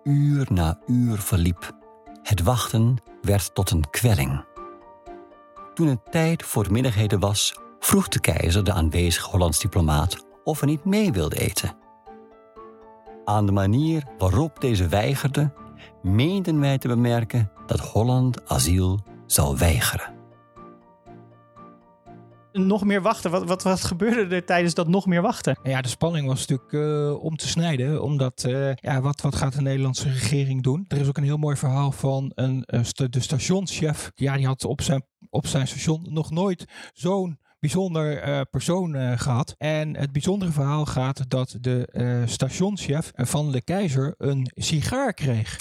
Uur 0.04 0.48
na 0.50 0.80
uur 0.86 1.18
verliep. 1.18 1.78
Het 2.24 2.44
wachten 2.44 2.96
werd 3.22 3.56
tot 3.56 3.72
een 3.72 3.90
kwelling. 3.90 4.46
Toen 5.74 5.88
het 5.88 6.12
tijd 6.12 6.44
voor 6.44 6.64
het 6.64 6.72
middageten 6.72 7.20
was, 7.20 7.60
vroeg 7.80 8.08
de 8.08 8.20
keizer 8.20 8.64
de 8.64 8.74
aanwezige 8.74 9.30
Hollands 9.30 9.60
diplomaat 9.60 10.26
of 10.44 10.60
hij 10.60 10.70
niet 10.70 10.86
mee 10.86 11.12
wilde 11.12 11.40
eten. 11.40 11.78
Aan 13.26 13.46
de 13.46 13.52
manier 13.52 14.04
waarop 14.18 14.62
deze 14.62 14.88
weigerde, 14.88 15.54
meenden 16.02 16.60
wij 16.60 16.78
te 16.78 16.88
bemerken 16.88 17.52
dat 17.66 17.80
Holland 17.80 18.50
asiel 18.50 19.00
zou 19.26 19.58
weigeren. 19.58 20.19
Nog 22.52 22.86
meer 22.86 23.02
wachten. 23.02 23.32
Wat, 23.32 23.48
wat, 23.48 23.64
wat 23.64 23.84
gebeurde 23.84 24.36
er 24.36 24.46
tijdens 24.46 24.74
dat 24.74 24.88
nog 24.88 25.06
meer 25.06 25.22
wachten? 25.22 25.60
En 25.64 25.72
ja, 25.72 25.82
de 25.82 25.88
spanning 25.88 26.28
was 26.28 26.48
natuurlijk 26.48 26.74
eh, 26.74 27.24
om 27.24 27.36
te 27.36 27.48
snijden, 27.48 28.02
omdat 28.02 28.44
eh, 28.44 28.76
ja, 28.76 29.02
wat, 29.02 29.22
wat 29.22 29.36
gaat 29.36 29.54
de 29.54 29.62
Nederlandse 29.62 30.10
regering 30.10 30.64
doen? 30.64 30.86
Er 30.88 31.00
is 31.00 31.08
ook 31.08 31.18
een 31.18 31.24
heel 31.24 31.38
mooi 31.38 31.56
verhaal 31.56 31.92
van 31.92 32.32
een, 32.36 32.64
eh, 32.64 32.82
de 33.10 33.20
stationschef. 33.20 34.12
Ja, 34.16 34.36
die 34.36 34.46
had 34.46 34.66
op 34.66 34.82
zijn, 34.82 35.06
op 35.30 35.48
zijn 35.48 35.68
station 35.68 36.06
nog 36.10 36.32
nooit 36.32 36.66
zo'n 36.94 37.40
bijzonder 37.60 38.46
persoon 38.50 38.96
eh, 38.96 39.18
gehad. 39.18 39.56
En 39.58 39.96
het 39.96 40.12
bijzondere 40.12 40.52
verhaal 40.52 40.86
gaat 40.86 41.30
dat 41.30 41.58
de 41.62 41.88
eh, 41.92 42.22
stationschef 42.26 43.12
van 43.16 43.52
de 43.52 43.62
keizer 43.62 44.16
een 44.18 44.52
sigaar 44.56 45.14
kreeg. 45.14 45.58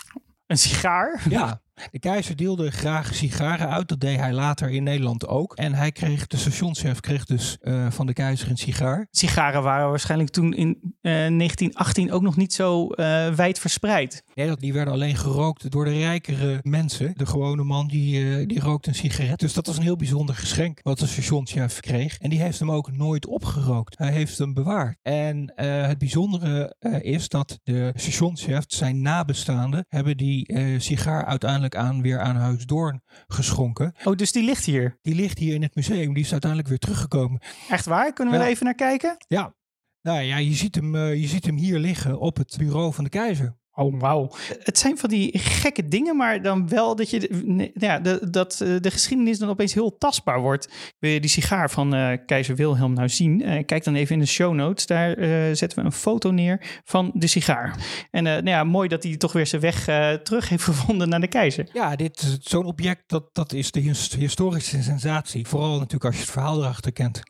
Een 0.47 0.59
sigaar? 0.59 1.27
Ja, 1.29 1.61
de 1.91 1.99
keizer 1.99 2.37
deelde 2.37 2.71
graag 2.71 3.15
sigaren 3.15 3.69
uit. 3.71 3.89
Dat 3.89 4.01
deed 4.01 4.19
hij 4.19 4.33
later 4.33 4.71
in 4.71 4.83
Nederland 4.83 5.27
ook. 5.27 5.55
En 5.57 5.75
hij 5.75 5.93
kreeg, 5.93 6.27
de 6.27 6.37
stationschef 6.37 7.01
kreeg 7.01 7.25
dus 7.25 7.57
eh, 7.61 7.87
van 7.91 8.07
de 8.07 8.13
keizer 8.13 8.51
een 8.51 8.57
sigaar. 8.57 9.07
Sigaren 9.11 9.63
waren 9.63 9.89
waarschijnlijk 9.89 10.31
toen 10.31 10.55
in 10.55 10.69
eh, 11.01 11.13
1918 11.13 12.13
ook 12.13 12.23
nog 12.23 12.37
niet 12.37 12.53
zo 12.53 12.89
eh, 12.89 13.29
wijd 13.35 13.59
verspreid. 13.59 14.23
Nee, 14.35 14.47
dat- 14.47 14.61
die 14.61 14.73
werden 14.73 14.93
alleen 14.95 15.17
gerookt 15.17 15.71
door 15.71 15.85
de 15.85 15.99
rijkere 15.99 16.59
mensen. 16.63 17.13
De 17.17 17.27
gewone 17.27 17.63
man 17.65 17.87
die, 17.89 18.37
eh, 18.39 18.47
die 18.47 18.61
rookt 18.61 18.87
een 18.87 18.95
sigaret. 18.95 19.39
Dus 19.41 19.53
dat 19.53 19.67
was 19.67 19.77
een 19.77 19.83
heel 19.83 19.97
bijzonder 19.97 20.35
geschenk 20.35 20.81
wat 20.83 20.99
de 20.99 21.07
stationschef 21.07 21.81
kreeg. 21.81 22.19
En 22.19 22.31
die 22.31 22.41
heeft 22.41 22.59
hem 22.59 22.71
ook 22.71 22.93
nooit 22.93 23.27
opgerookt. 23.27 23.99
Hij 23.99 24.13
heeft 24.13 24.39
hem 24.39 24.55
bewaard. 24.55 24.99
En 25.03 25.53
eh, 25.57 25.87
het 25.87 25.99
bijzondere 25.99 26.75
eh, 26.79 27.03
is 27.13 27.29
dat 27.29 27.59
de 27.63 27.93
stationschef, 27.95 28.65
zijn 28.67 29.03
nabestaanden, 29.03 29.85
hebben 29.89 30.17
die 30.17 30.47
eh, 30.47 30.81
sigaar 30.81 31.25
uiteindelijk 31.25 31.68
aan, 31.77 32.03
weer 32.03 32.21
aan 32.21 32.37
Huis 32.37 32.67
Doorn 32.67 33.03
geschonken. 33.27 33.95
Oh, 34.05 34.17
dus 34.17 34.33
die 34.33 34.45
ligt 34.45 34.65
hier. 34.65 34.99
Die 35.03 35.15
ligt 35.15 35.39
hier 35.39 35.55
in 35.55 35.63
het 35.63 35.75
museum. 35.75 36.15
Die 36.15 36.23
is 36.25 36.31
uiteindelijk 36.33 36.69
weer 36.71 36.79
teruggekomen. 36.79 37.41
Echt 37.69 37.85
waar? 37.87 38.13
Kunnen 38.13 38.35
we 38.35 38.41
Ja. 38.41 38.47
er 38.47 38.51
even 38.53 38.65
naar 38.65 38.75
kijken? 38.75 39.17
Ja. 39.29 39.55
Nou 40.03 40.21
ja, 40.21 40.37
je 40.37 40.55
ziet, 40.55 40.75
hem, 40.75 40.95
eh, 40.95 41.21
je 41.21 41.27
ziet 41.27 41.47
hem 41.47 41.57
hier 41.57 41.79
liggen 41.79 42.19
op 42.21 42.37
het 42.37 42.57
bureau 42.59 42.93
van 42.95 43.05
de 43.05 43.11
keizer. 43.11 43.57
Oh, 43.79 44.01
wauw. 44.01 44.31
Het 44.63 44.79
zijn 44.79 44.99
van 44.99 45.09
die 45.09 45.39
gekke 45.39 45.89
dingen, 45.89 46.17
maar 46.17 46.43
dan 46.43 46.69
wel 46.69 46.97
dat 46.97 47.11
je 47.11 47.43
nee, 47.45 47.71
ja, 47.75 47.99
de, 47.99 48.31
dat 48.31 48.61
eh, 48.61 48.77
de 48.81 48.91
geschiedenis 48.91 49.39
dan 49.39 49.49
opeens 49.49 49.75
heel 49.75 49.99
tastbaar 49.99 50.41
wordt. 50.41 50.69
Wil 50.99 51.11
je 51.11 51.21
die 51.21 51.31
sigaar 51.31 51.71
van 51.71 51.95
eh, 51.95 52.19
keizer 52.27 52.57
Wilhelm 52.57 52.93
nou 52.93 53.09
zien? 53.09 53.43
Eh, 53.43 53.65
kijk 53.67 53.85
dan 53.85 53.95
even 53.95 54.15
in 54.15 54.21
de 54.21 54.27
show 54.27 54.55
notes. 54.55 54.87
Daar 54.87 55.13
eh, 55.17 55.29
zetten 55.55 55.79
we 55.79 55.85
een 55.85 55.93
foto 55.93 56.31
neer 56.31 56.81
van 56.85 57.11
de 57.15 57.27
sigaar. 57.27 57.77
En 58.11 58.27
eh, 58.27 58.33
nou 58.33 58.49
ja, 58.49 58.65
mooi 58.65 58.89
dat 58.89 59.03
hij 59.03 59.17
toch 59.17 59.33
weer 59.33 59.47
zijn 59.47 59.63
weg 59.63 59.89
eh, 59.89 60.13
terug 60.13 60.49
heeft 60.49 60.65
gevonden 60.71 61.09
naar 61.09 61.21
de 61.21 61.29
keizer. 61.29 61.69
Ja, 61.73 61.97
dit, 61.97 62.21
is- 62.23 62.39
zo'n 62.41 62.65
object, 62.67 63.03
dat, 63.07 63.29
dat 63.33 63.53
is 63.53 63.71
de 63.71 63.81
his- 63.81 64.15
historische 64.19 64.83
sensatie. 64.83 65.47
Vooral 65.47 65.73
natuurlijk 65.75 66.05
als 66.05 66.15
je 66.15 66.21
het 66.21 66.31
verhaal 66.31 66.59
erachter 66.63 66.93
kent. 66.93 67.21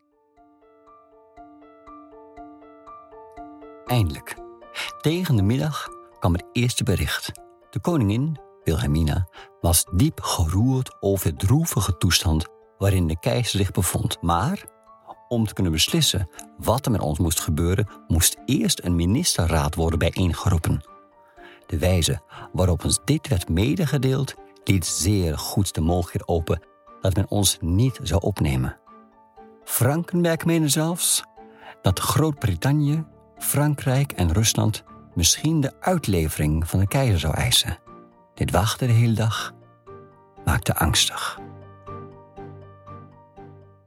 Eindelijk. 3.87 4.37
Tegen 5.01 5.37
de 5.37 5.43
middag 5.43 5.87
kwam 6.19 6.33
het 6.33 6.45
eerste 6.53 6.85
bericht. 6.85 7.33
De 7.71 7.81
koningin, 7.81 8.39
Wilhelmina, 8.65 9.29
was 9.61 9.85
diep 9.93 10.21
geroerd 10.21 10.97
over 11.01 11.31
de 11.31 11.47
droevige 11.47 11.97
toestand 11.97 12.47
waarin 12.79 13.07
de 13.07 13.19
keizer 13.19 13.59
zich 13.59 13.71
bevond. 13.71 14.23
Maar 14.23 14.65
om 15.29 15.47
te 15.47 15.55
kunnen 15.55 15.73
beslissen 15.73 16.29
wat 16.59 16.87
er 16.87 16.93
met 16.93 17.01
ons 17.01 17.19
moest 17.19 17.41
gebeuren, 17.41 17.89
moest 18.07 18.37
eerst 18.45 18.85
een 18.85 18.97
ministerraad 18.97 19.75
worden 19.75 19.99
bijeengeroepen. 19.99 20.85
De 21.67 21.79
wijze 21.79 22.21
waarop 22.53 22.85
ons 22.85 23.01
dit 23.05 23.29
werd 23.29 23.49
medegedeeld, 23.49 24.35
liet 24.65 24.87
zeer 24.87 25.39
goed 25.39 25.75
de 25.75 25.81
mogelijkheid 25.81 26.29
open 26.29 26.63
dat 27.01 27.17
men 27.17 27.31
ons 27.31 27.59
niet 27.61 28.01
zou 28.03 28.21
opnemen. 28.21 28.79
Frankenberg 29.65 30.45
meende 30.45 30.69
zelfs 30.69 31.23
dat 31.83 31.99
Groot-Brittannië 31.99 33.05
Frankrijk 33.39 34.13
en 34.13 34.33
Rusland 34.33 34.85
misschien 35.19 35.61
de 35.61 35.73
uitlevering 35.81 36.69
van 36.69 36.79
de 36.81 36.87
keizer 36.89 37.19
zou 37.19 37.35
eisen. 37.35 37.79
Dit 38.35 38.51
wachten 38.51 38.87
de 38.87 38.93
hele 38.93 39.13
dag 39.13 39.53
maakte 40.45 40.75
angstig. 40.75 41.39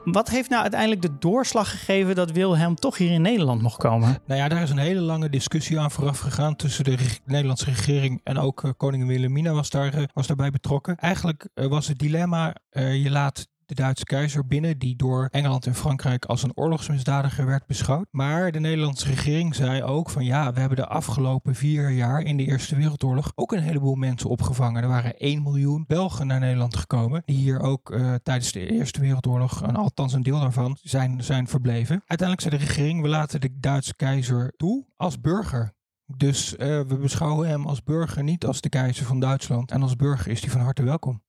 Wat 0.04 0.30
heeft 0.30 0.50
nou 0.50 0.62
uiteindelijk 0.62 1.02
de 1.02 1.18
doorslag 1.20 1.70
gegeven 1.70 2.16
dat 2.16 2.32
Wilhelm 2.32 2.76
toch 2.76 2.98
hier 2.98 3.12
in 3.12 3.22
Nederland 3.22 3.62
mocht 3.62 3.78
komen? 3.78 4.18
Nou 4.26 4.40
ja, 4.40 4.48
daar 4.48 4.62
is 4.62 4.70
een 4.70 4.78
hele 4.78 5.00
lange 5.00 5.30
discussie 5.30 5.80
aan 5.80 5.92
vooraf 5.92 6.20
gegaan 6.20 6.56
tussen 6.56 6.84
de 6.84 6.96
reg- 6.96 7.20
Nederlandse 7.26 7.66
regering 7.66 8.22
en 8.24 8.38
ook 8.38 8.64
eh, 8.64 8.72
koningin 8.78 9.08
Wilhelmina 9.08 9.52
was, 9.54 9.70
daar, 9.70 9.94
eh, 9.94 10.04
was 10.14 10.28
daarbij 10.28 10.50
betrokken. 10.52 10.96
Eigenlijk 10.98 11.50
eh, 11.54 11.68
was 11.68 11.88
het 11.88 12.00
dilemma, 12.00 12.56
eh, 12.70 13.04
je 13.04 13.10
laat 13.10 13.48
de 13.76 13.82
Duitse 13.82 14.04
keizer 14.04 14.48
binnen, 14.48 14.78
die 14.78 14.96
door 14.96 15.28
Engeland 15.32 15.66
en 15.66 15.76
Frankrijk 15.76 16.26
als 16.26 16.44
een 16.44 16.56
oorlogsmisdadiger 16.56 17.46
werd 17.46 17.66
beschouwd. 17.66 18.08
Maar 18.12 18.52
de 18.52 18.60
Nederlandse 18.60 19.08
regering 19.08 19.56
zei 19.56 19.84
ook 19.84 20.10
van 20.10 20.26
ja, 20.26 20.54
we 20.54 20.60
hebben 20.60 20.78
de 20.78 20.88
afgelopen 20.88 21.56
vier 21.56 21.90
jaar 21.90 22.22
in 22.22 22.38
de 22.38 22.46
Eerste 22.46 22.76
Wereldoorlog 22.76 23.32
ook 23.36 23.52
een 23.52 23.62
heleboel 23.62 23.96
mensen 23.96 24.30
opgevangen. 24.30 24.82
Er 24.82 24.88
waren 24.88 25.18
1 25.18 25.44
miljoen 25.44 25.86
Belgen 25.88 26.28
naar 26.28 26.40
Nederland 26.40 26.76
gekomen, 26.76 27.22
die 27.26 27.36
hier 27.36 27.60
ook 27.60 27.92
eh, 27.92 28.14
tijdens 28.24 28.52
de 28.52 28.72
Eerste 28.72 29.00
Wereldoorlog, 29.00 29.64
en 29.64 29.76
althans 29.76 30.14
een 30.14 30.24
deel 30.24 30.40
daarvan, 30.40 30.78
zijn, 30.82 31.24
zijn 31.24 31.48
verbleven. 31.48 32.04
Uiteindelijk 32.06 32.42
zei 32.42 32.58
de 32.58 32.66
regering, 32.66 33.02
we 33.02 33.08
laten 33.08 33.42
de 33.42 33.60
Duitse 33.60 33.96
keizer 33.96 34.54
toe 34.58 34.86
als 34.98 35.20
burger. 35.20 35.74
Dus 36.18 36.56
eh, 36.56 36.68
we 36.68 36.98
beschouwen 36.98 37.48
hem 37.48 37.66
als 37.66 37.84
burger, 37.84 38.24
niet 38.24 38.46
als 38.46 38.62
de 38.62 38.70
keizer 38.70 39.06
van 39.06 39.20
Duitsland. 39.20 39.72
En 39.72 39.82
als 39.82 39.96
burger 39.96 40.32
is 40.32 40.42
hij 40.42 40.50
van 40.50 40.62
harte 40.62 40.84
welkom. 40.84 41.22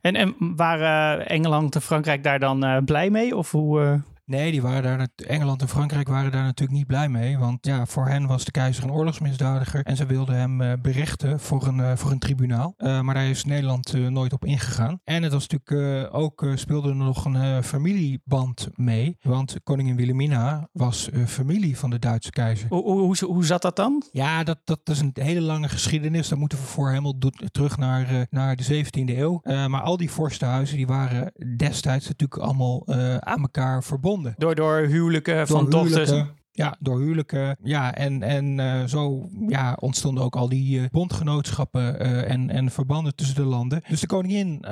En, 0.00 0.14
en 0.14 0.34
waren 0.56 1.28
Engeland 1.28 1.74
en 1.74 1.82
Frankrijk 1.82 2.22
daar 2.22 2.38
dan 2.38 2.64
eh, 2.64 2.82
blij 2.84 3.10
mee? 3.10 3.36
Of 3.36 3.50
hoe... 3.50 4.02
Nee, 4.26 4.50
die 4.50 4.62
waren 4.62 4.82
daar, 4.82 5.08
Engeland 5.16 5.62
en 5.62 5.68
Frankrijk 5.68 6.08
waren 6.08 6.32
daar 6.32 6.42
natuurlijk 6.42 6.78
niet 6.78 6.86
blij 6.86 7.08
mee. 7.08 7.38
Want 7.38 7.66
ja, 7.66 7.86
voor 7.86 8.06
hen 8.06 8.26
was 8.26 8.44
de 8.44 8.50
keizer 8.50 8.84
een 8.84 8.92
oorlogsmisdadiger. 8.92 9.84
En 9.84 9.96
ze 9.96 10.06
wilden 10.06 10.34
hem 10.34 10.60
eh, 10.60 10.72
berechten 10.82 11.40
voor 11.40 11.66
een, 11.66 11.80
eh, 11.80 11.96
voor 11.96 12.10
een 12.10 12.18
tribunaal. 12.18 12.74
Eh, 12.76 13.00
maar 13.00 13.14
daar 13.14 13.26
is 13.26 13.44
Nederland 13.44 13.92
nooit 14.10 14.32
op 14.32 14.44
ingegaan. 14.44 15.00
En 15.04 15.22
het 15.22 15.32
was 15.32 15.46
natuurlijk 15.46 16.14
ook, 16.14 16.46
speelde 16.54 16.88
er 16.88 16.96
nog 16.96 17.24
een 17.24 17.62
familieband 17.62 18.68
mee. 18.74 19.16
Want 19.22 19.56
koningin 19.62 19.96
Wilhelmina 19.96 20.68
was 20.72 21.08
familie 21.26 21.78
van 21.78 21.90
de 21.90 21.98
Duitse 21.98 22.30
keizer. 22.30 22.68
hoe, 22.68 22.82
hoe, 22.82 23.16
hoe, 23.24 23.44
zat 23.44 23.62
dat 23.62 23.76
dan? 23.76 24.02
Ja, 24.10 24.44
dat, 24.44 24.58
dat 24.64 24.80
is 24.84 25.00
een 25.00 25.10
hele 25.14 25.40
lange 25.40 25.68
geschiedenis. 25.68 26.28
Daar 26.28 26.38
moeten 26.38 26.58
we 26.58 26.64
voor 26.64 26.88
helemaal 26.88 27.18
terug 27.50 27.76
naar, 27.76 28.26
naar 28.30 28.56
de 28.56 28.84
17e 28.84 29.16
eeuw. 29.16 29.40
Maar 29.44 29.80
al 29.80 29.96
die 29.96 30.10
vorstenhuizen 30.10 30.76
die 30.76 30.86
waren 30.86 31.32
destijds 31.56 32.08
natuurlijk 32.08 32.40
allemaal 32.40 32.86
aan 33.20 33.40
elkaar 33.40 33.84
verbonden. 33.84 34.15
Door, 34.36 34.54
door 34.54 34.76
huwelijken 34.78 35.46
van 35.46 35.70
dochters. 35.70 36.12
Ja, 36.56 36.76
door 36.80 37.00
huwelijken. 37.00 37.56
Ja, 37.62 37.94
en, 37.94 38.22
en 38.22 38.58
uh, 38.58 38.84
zo 38.84 39.28
ja, 39.48 39.76
ontstonden 39.80 40.24
ook 40.24 40.36
al 40.36 40.48
die 40.48 40.78
uh, 40.78 40.86
bondgenootschappen 40.90 42.02
uh, 42.02 42.30
en, 42.30 42.50
en 42.50 42.70
verbanden 42.70 43.14
tussen 43.14 43.36
de 43.36 43.44
landen. 43.44 43.82
Dus 43.88 44.00
de 44.00 44.06
koningin, 44.06 44.64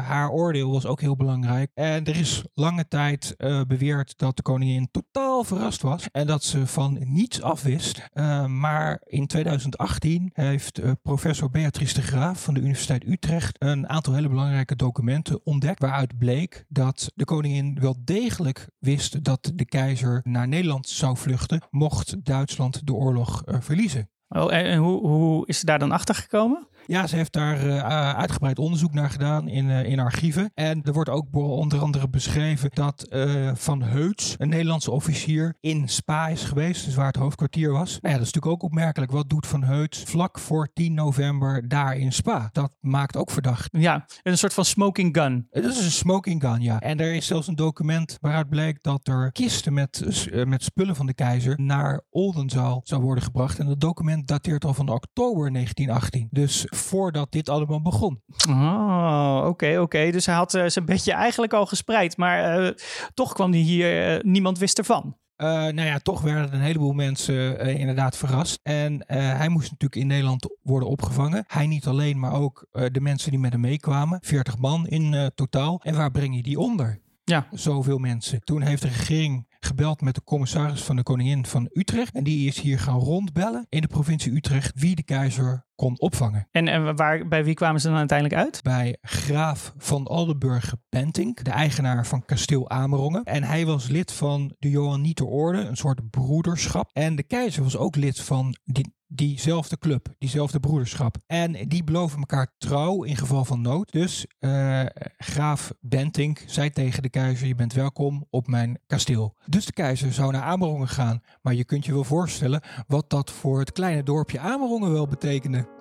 haar 0.00 0.30
oordeel 0.30 0.72
was 0.72 0.86
ook 0.86 1.00
heel 1.00 1.16
belangrijk. 1.16 1.70
En 1.74 2.04
er 2.04 2.16
is 2.16 2.44
lange 2.54 2.88
tijd 2.88 3.34
beweerd 3.68 4.18
dat 4.18 4.36
de 4.36 4.42
koningin 4.42 4.88
totaal 4.90 5.44
verrast 5.44 5.82
was 5.82 6.08
en 6.12 6.26
dat 6.26 6.44
ze 6.44 6.66
van 6.66 6.98
niets 7.04 7.42
afwist. 7.42 8.08
maar 8.46 9.02
in 9.04 9.26
2018 9.26 10.30
heeft 10.32 10.80
professor 11.02 11.50
Beatrice 11.50 11.94
de 11.94 12.02
Graaf 12.02 12.42
van 12.42 12.54
de 12.54 12.60
Universiteit 12.60 13.06
Utrecht 13.06 13.56
een 13.62 13.88
aantal 13.88 14.14
hele 14.14 14.28
belangrijke 14.28 14.76
documenten 14.76 15.40
ontdekt. 15.44 15.80
Waaruit 15.80 16.18
bleek 16.18 16.64
dat 16.68 17.12
de 17.14 17.24
koningin 17.24 17.78
wel 17.80 17.96
degelijk 18.04 18.68
wist 18.78 19.24
dat 19.24 19.52
de 19.54 19.64
keizer 19.64 20.20
naar 20.24 20.48
Nederland 20.48 20.88
zou 20.88 21.16
vluchten, 21.22 21.60
mocht 21.70 22.24
Duitsland 22.24 22.86
de 22.86 22.92
oorlog 22.92 23.42
uh, 23.46 23.56
verliezen. 23.60 24.10
Oh, 24.28 24.52
en 24.54 24.78
hoe, 24.78 25.06
hoe 25.06 25.46
is 25.46 25.58
ze 25.58 25.66
daar 25.66 25.78
dan 25.78 25.92
achter 25.92 26.14
gekomen? 26.14 26.68
Ja, 26.86 27.06
ze 27.06 27.16
heeft 27.16 27.32
daar 27.32 27.66
uh, 27.66 28.14
uitgebreid 28.14 28.58
onderzoek 28.58 28.92
naar 28.92 29.10
gedaan 29.10 29.48
in, 29.48 29.68
uh, 29.68 29.84
in 29.84 29.98
archieven. 29.98 30.50
En 30.54 30.82
er 30.82 30.92
wordt 30.92 31.10
ook 31.10 31.26
onder 31.32 31.80
andere 31.80 32.08
beschreven 32.08 32.70
dat 32.72 33.06
uh, 33.10 33.50
Van 33.54 33.82
Heuts, 33.82 34.34
een 34.38 34.48
Nederlandse 34.48 34.90
officier, 34.90 35.56
in 35.60 35.88
Spa 35.88 36.28
is 36.28 36.42
geweest. 36.42 36.84
Dus 36.84 36.94
waar 36.94 37.06
het 37.06 37.16
hoofdkwartier 37.16 37.72
was. 37.72 37.90
Nou 37.90 38.14
ja, 38.14 38.18
dat 38.20 38.26
is 38.26 38.32
natuurlijk 38.32 38.46
ook 38.52 38.62
opmerkelijk. 38.62 39.12
Wat 39.12 39.28
doet 39.28 39.46
Van 39.46 39.62
Heuts 39.62 40.02
vlak 40.02 40.38
voor 40.38 40.68
10 40.72 40.94
november 40.94 41.68
daar 41.68 41.96
in 41.96 42.12
Spa? 42.12 42.48
Dat 42.52 42.72
maakt 42.80 43.16
ook 43.16 43.30
verdacht. 43.30 43.68
Ja, 43.72 44.06
een 44.22 44.38
soort 44.38 44.54
van 44.54 44.64
smoking 44.64 45.16
gun. 45.16 45.46
Het 45.50 45.64
is 45.64 45.84
een 45.84 45.90
smoking 45.90 46.42
gun, 46.42 46.60
ja. 46.60 46.80
En 46.80 47.00
er 47.00 47.14
is 47.14 47.26
zelfs 47.26 47.46
een 47.46 47.56
document 47.56 48.18
waaruit 48.20 48.48
blijkt 48.48 48.82
dat 48.82 49.08
er 49.08 49.32
kisten 49.32 49.72
met, 49.72 50.04
met 50.46 50.62
spullen 50.62 50.96
van 50.96 51.06
de 51.06 51.14
keizer 51.14 51.60
naar 51.60 52.00
Oldenzaal 52.10 52.80
zou 52.84 53.02
worden 53.02 53.24
gebracht. 53.24 53.58
En 53.58 53.66
dat 53.66 53.80
document 53.80 54.26
dateert 54.26 54.64
al 54.64 54.74
van 54.74 54.88
oktober 54.88 55.52
1918. 55.52 56.28
Dus 56.30 56.66
voordat 56.74 57.32
dit 57.32 57.48
allemaal 57.48 57.82
begon. 57.82 58.22
Oh, 58.48 59.44
oké, 59.46 59.78
oké. 59.80 60.10
Dus 60.10 60.26
hij 60.26 60.34
had 60.34 60.54
uh, 60.54 60.64
zijn 60.66 60.84
bedje 60.84 61.12
eigenlijk 61.12 61.52
al 61.52 61.66
gespreid, 61.66 62.16
maar 62.16 62.62
uh, 62.62 62.70
toch 63.14 63.32
kwam 63.32 63.50
hij 63.50 63.60
hier, 63.60 64.14
uh, 64.16 64.22
niemand 64.22 64.58
wist 64.58 64.78
ervan. 64.78 65.16
Nou 65.36 65.82
ja, 65.82 65.98
toch 65.98 66.20
werden 66.20 66.54
een 66.54 66.60
heleboel 66.60 66.92
mensen 66.92 67.58
inderdaad 67.60 68.16
verrast. 68.16 68.60
En 68.62 69.04
hij 69.06 69.48
moest 69.48 69.70
natuurlijk 69.70 70.00
in 70.00 70.06
Nederland 70.06 70.56
worden 70.62 70.88
opgevangen. 70.88 71.44
Hij 71.46 71.66
niet 71.66 71.86
alleen, 71.86 72.18
maar 72.18 72.32
ook 72.32 72.66
de 72.70 73.00
mensen 73.00 73.30
die 73.30 73.40
met 73.40 73.52
hem 73.52 73.60
meekwamen. 73.60 74.18
40 74.22 74.58
man 74.58 74.86
in 74.86 75.30
totaal. 75.34 75.80
En 75.82 75.96
waar 75.96 76.10
breng 76.10 76.36
je 76.36 76.42
die 76.42 76.58
onder? 76.58 77.00
Ja. 77.24 77.46
Zoveel 77.52 77.98
mensen. 77.98 78.40
Toen 78.40 78.62
heeft 78.62 78.82
de 78.82 78.88
regering 78.88 79.46
gebeld 79.64 80.00
met 80.00 80.14
de 80.14 80.24
commissaris 80.24 80.82
van 80.82 80.96
de 80.96 81.02
koningin 81.02 81.46
van 81.46 81.68
Utrecht. 81.72 82.14
En 82.14 82.24
die 82.24 82.48
is 82.48 82.60
hier 82.60 82.78
gaan 82.78 82.98
rondbellen 82.98 83.66
in 83.68 83.80
de 83.80 83.86
provincie 83.86 84.32
Utrecht 84.32 84.80
wie 84.80 84.94
de 84.94 85.02
keizer 85.02 85.66
kon 85.74 86.00
opvangen. 86.00 86.48
En, 86.50 86.68
en 86.68 86.96
waar, 86.96 87.28
bij 87.28 87.44
wie 87.44 87.54
kwamen 87.54 87.80
ze 87.80 87.88
dan 87.88 87.96
uiteindelijk 87.96 88.40
uit? 88.40 88.60
Bij 88.62 88.98
graaf 89.00 89.74
van 89.76 90.08
Oldenburg 90.08 90.74
Bentink, 90.88 91.44
de 91.44 91.50
eigenaar 91.50 92.06
van 92.06 92.24
kasteel 92.24 92.70
Amerongen. 92.70 93.24
En 93.24 93.42
hij 93.42 93.66
was 93.66 93.88
lid 93.88 94.12
van 94.12 94.54
de 94.58 94.70
Johanniter 94.70 95.26
Orde, 95.26 95.58
een 95.58 95.76
soort 95.76 96.10
broederschap. 96.10 96.90
En 96.92 97.16
de 97.16 97.22
keizer 97.22 97.62
was 97.62 97.76
ook 97.76 97.96
lid 97.96 98.20
van 98.20 98.56
die, 98.64 98.94
diezelfde 99.14 99.78
club, 99.78 100.08
diezelfde 100.18 100.60
broederschap. 100.60 101.16
En 101.26 101.68
die 101.68 101.84
beloven 101.84 102.18
elkaar 102.18 102.52
trouw 102.58 103.02
in 103.02 103.16
geval 103.16 103.44
van 103.44 103.60
nood. 103.60 103.92
Dus 103.92 104.26
uh, 104.40 104.84
graaf 105.16 105.72
Bentink 105.80 106.44
zei 106.46 106.70
tegen 106.70 107.02
de 107.02 107.08
keizer, 107.08 107.46
je 107.46 107.54
bent 107.54 107.72
welkom 107.72 108.26
op 108.30 108.46
mijn 108.46 108.78
kasteel. 108.86 109.34
Dus 109.46 109.66
de 109.66 109.72
keizer 109.72 110.12
zou 110.12 110.32
naar 110.32 110.42
Amerongen 110.42 110.88
gaan. 110.88 111.22
Maar 111.42 111.54
je 111.54 111.64
kunt 111.64 111.84
je 111.84 111.92
wel 111.92 112.04
voorstellen 112.04 112.62
wat 112.86 113.10
dat 113.10 113.30
voor 113.30 113.58
het 113.58 113.72
kleine 113.72 114.02
dorpje 114.02 114.38
Amerongen 114.38 114.92
wel 114.92 115.06
betekende. 115.06 115.80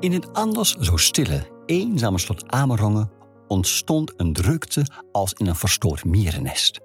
In 0.00 0.12
het 0.12 0.32
anders 0.32 0.74
zo 0.74 0.96
stille, 0.96 1.50
eenzame 1.66 2.18
slot 2.18 2.50
Amerongen 2.50 3.10
ontstond 3.48 4.12
een 4.16 4.32
drukte 4.32 4.86
als 5.12 5.32
in 5.32 5.46
een 5.46 5.56
verstoord 5.56 6.04
mierennest. 6.04 6.80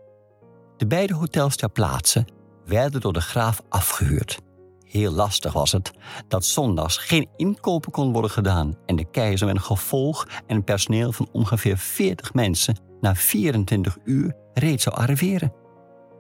De 0.79 0.87
beide 0.87 1.13
hotels 1.13 1.55
ter 1.55 1.69
plaatse 1.69 2.25
werden 2.65 3.01
door 3.01 3.13
de 3.13 3.21
graaf 3.21 3.61
afgehuurd. 3.69 4.39
Heel 4.83 5.11
lastig 5.11 5.53
was 5.53 5.71
het 5.71 5.91
dat 6.27 6.45
zondags 6.45 6.97
geen 6.97 7.29
inkopen 7.35 7.91
kon 7.91 8.11
worden 8.11 8.31
gedaan 8.31 8.75
en 8.85 8.95
de 8.95 9.09
keizer 9.11 9.47
met 9.47 9.55
een 9.55 9.61
gevolg 9.61 10.27
en 10.47 10.55
een 10.55 10.63
personeel 10.63 11.11
van 11.11 11.29
ongeveer 11.31 11.77
40 11.77 12.33
mensen 12.33 12.79
na 13.01 13.15
24 13.15 13.97
uur 14.03 14.35
reeds 14.53 14.83
zou 14.83 14.95
arriveren. 14.95 15.53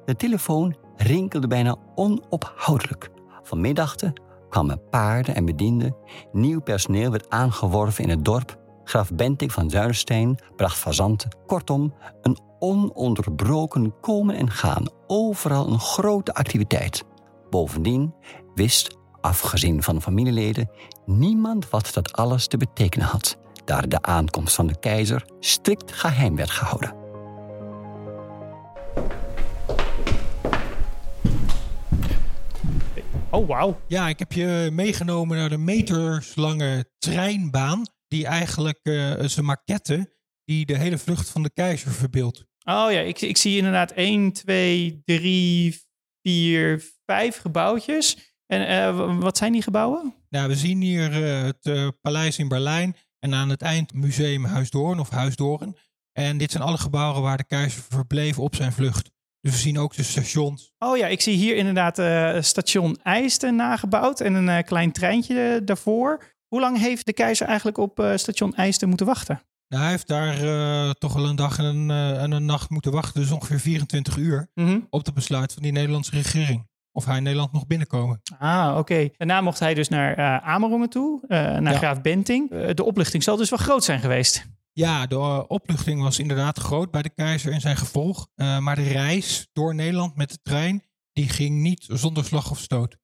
De 0.05 0.15
telefoon 0.15 0.75
rinkelde 0.95 1.47
bijna 1.47 1.75
onophoudelijk. 1.95 3.09
Van 3.43 3.61
middachten 3.61 4.13
kwamen 4.49 4.89
paarden 4.89 5.35
en 5.35 5.45
bedienden, 5.45 5.95
nieuw 6.31 6.61
personeel 6.61 7.11
werd 7.11 7.29
aangeworven 7.29 8.03
in 8.03 8.09
het 8.09 8.25
dorp, 8.25 8.58
graaf 8.89 9.11
Bentik 9.13 9.51
van 9.51 9.69
Zuiderstein 9.69 10.39
bracht 10.55 10.77
fazanten. 10.77 11.29
Kortom, 11.45 11.93
een 12.21 12.39
ononderbroken 12.59 13.99
komen 13.99 14.35
en 14.35 14.51
gaan, 14.51 14.85
overal 15.07 15.67
een 15.67 15.79
grote 15.79 16.33
activiteit. 16.33 17.03
Bovendien 17.49 18.13
wist, 18.55 18.97
afgezien 19.21 19.83
van 19.83 20.01
familieleden, 20.01 20.69
niemand 21.05 21.69
wat 21.69 21.93
dat 21.93 22.13
alles 22.13 22.47
te 22.47 22.57
betekenen 22.57 23.07
had, 23.07 23.37
daar 23.65 23.89
de 23.89 24.01
aankomst 24.01 24.55
van 24.55 24.67
de 24.67 24.79
keizer 24.79 25.25
strikt 25.39 25.91
geheim 25.91 26.35
werd 26.35 26.51
gehouden. 26.51 26.97
Oh, 33.31 33.47
wauw. 33.47 33.79
Ja, 33.87 34.07
ik 34.07 34.19
heb 34.19 34.31
je 34.31 34.69
meegenomen 34.71 35.37
naar 35.37 35.49
de 35.49 35.57
meterslange 35.57 36.85
treinbaan, 36.99 37.83
die 38.09 38.25
eigenlijk 38.25 38.79
uh, 38.83 39.17
is 39.17 39.37
een 39.37 39.45
maquette 39.45 40.17
die 40.43 40.65
de 40.65 40.77
hele 40.77 40.97
vlucht 40.97 41.29
van 41.29 41.43
de 41.43 41.51
keizer 41.53 41.91
verbeeldt. 41.91 42.45
Oh 42.63 42.91
ja, 42.91 42.99
ik, 42.99 43.21
ik 43.21 43.37
zie 43.37 43.57
inderdaad 43.57 43.91
1, 43.91 44.31
2, 44.31 45.01
3, 45.05 45.81
4, 46.21 46.83
5 47.05 47.37
gebouwtjes. 47.37 48.33
En 48.45 48.71
uh, 48.71 49.19
wat 49.19 49.37
zijn 49.37 49.51
die 49.51 49.61
gebouwen? 49.61 50.15
Nou, 50.29 50.47
we 50.47 50.55
zien 50.55 50.81
hier 50.81 51.21
uh, 51.21 51.41
het 51.43 51.65
uh, 51.65 51.87
paleis 52.01 52.37
in 52.37 52.47
Berlijn 52.47 52.95
en 53.19 53.33
aan 53.33 53.49
het 53.49 53.61
eind 53.61 53.93
museum 53.93 54.45
Huisdoorn 54.45 54.99
of 54.99 55.09
Huisdoorn. 55.09 55.77
En 56.11 56.37
dit 56.37 56.51
zijn 56.51 56.63
alle 56.63 56.77
gebouwen 56.77 57.21
waar 57.21 57.37
de 57.37 57.45
keizer 57.45 57.83
verbleef 57.89 58.39
op 58.39 58.55
zijn 58.55 58.71
vlucht. 58.71 59.11
Dus 59.41 59.51
we 59.51 59.57
zien 59.57 59.79
ook 59.79 59.95
de 59.95 60.03
stations. 60.03 60.71
Oh 60.77 60.97
ja, 60.97 61.07
ik 61.07 61.21
zie 61.21 61.35
hier 61.35 61.55
inderdaad 61.55 61.95
station 62.45 62.99
IJsten 63.03 63.55
nagebouwd 63.55 64.19
en 64.19 64.33
een 64.33 64.63
klein 64.63 64.91
treintje 64.91 65.61
daarvoor. 65.63 66.37
Hoe 66.49 66.59
lang 66.59 66.79
heeft 66.79 67.05
de 67.05 67.13
keizer 67.13 67.47
eigenlijk 67.47 67.77
op 67.77 67.99
uh, 67.99 68.15
station 68.15 68.55
IJsten 68.55 68.87
moeten 68.87 69.05
wachten? 69.05 69.41
Nou, 69.67 69.81
hij 69.83 69.91
heeft 69.91 70.07
daar 70.07 70.93
toch 70.93 71.13
wel 71.13 71.25
een 71.25 71.35
dag 71.35 71.57
en 71.57 71.65
een, 71.65 71.89
en 72.17 72.31
een 72.31 72.45
nacht 72.45 72.69
moeten 72.69 72.91
wachten. 72.91 73.21
Dus 73.21 73.31
ongeveer 73.31 73.59
24 73.59 74.17
uur 74.17 74.49
mm 74.53 74.65
-hmm. 74.65 74.87
op 74.89 75.05
het 75.05 75.13
besluit 75.13 75.53
van 75.53 75.63
die 75.63 75.71
Nederlandse 75.71 76.11
regering. 76.11 76.67
Of 76.91 77.05
hij 77.05 77.17
in 77.17 77.23
Nederland 77.23 77.51
mocht 77.51 77.67
binnenkomen. 77.67 78.21
Ah, 78.39 78.67
oké. 78.69 78.79
Okay. 78.79 79.13
Daarna 79.17 79.41
mocht 79.41 79.59
hij 79.59 79.73
dus 79.73 79.89
naar 79.89 80.41
Amerongen 80.41 80.89
toe, 80.89 81.21
naar 81.27 81.61
ja. 81.61 81.77
Graaf 81.77 82.01
Benting. 82.01 82.73
de 82.73 82.83
oplichting 82.83 83.23
zal 83.23 83.37
dus 83.37 83.49
wel 83.49 83.59
groot 83.59 83.83
zijn 83.83 83.99
geweest. 83.99 84.47
Ja, 84.79 85.07
de 85.07 85.47
opluchting 85.47 86.01
was 86.01 86.19
inderdaad 86.19 86.59
groot 86.59 86.91
bij 86.91 87.01
de 87.01 87.09
keizer 87.09 87.51
en 87.51 87.61
zijn 87.61 87.77
gevolg. 87.77 88.27
Uh, 88.35 88.59
maar 88.59 88.75
de 88.75 88.87
reis 88.87 89.47
door 89.53 89.75
Nederland 89.75 90.15
met 90.15 90.29
de 90.29 90.39
trein, 90.41 90.83
die 91.13 91.29
ging 91.29 91.61
niet 91.61 91.85
zonder 91.87 92.25
slag 92.25 92.51
of 92.51 92.59
stoot. 92.59 92.97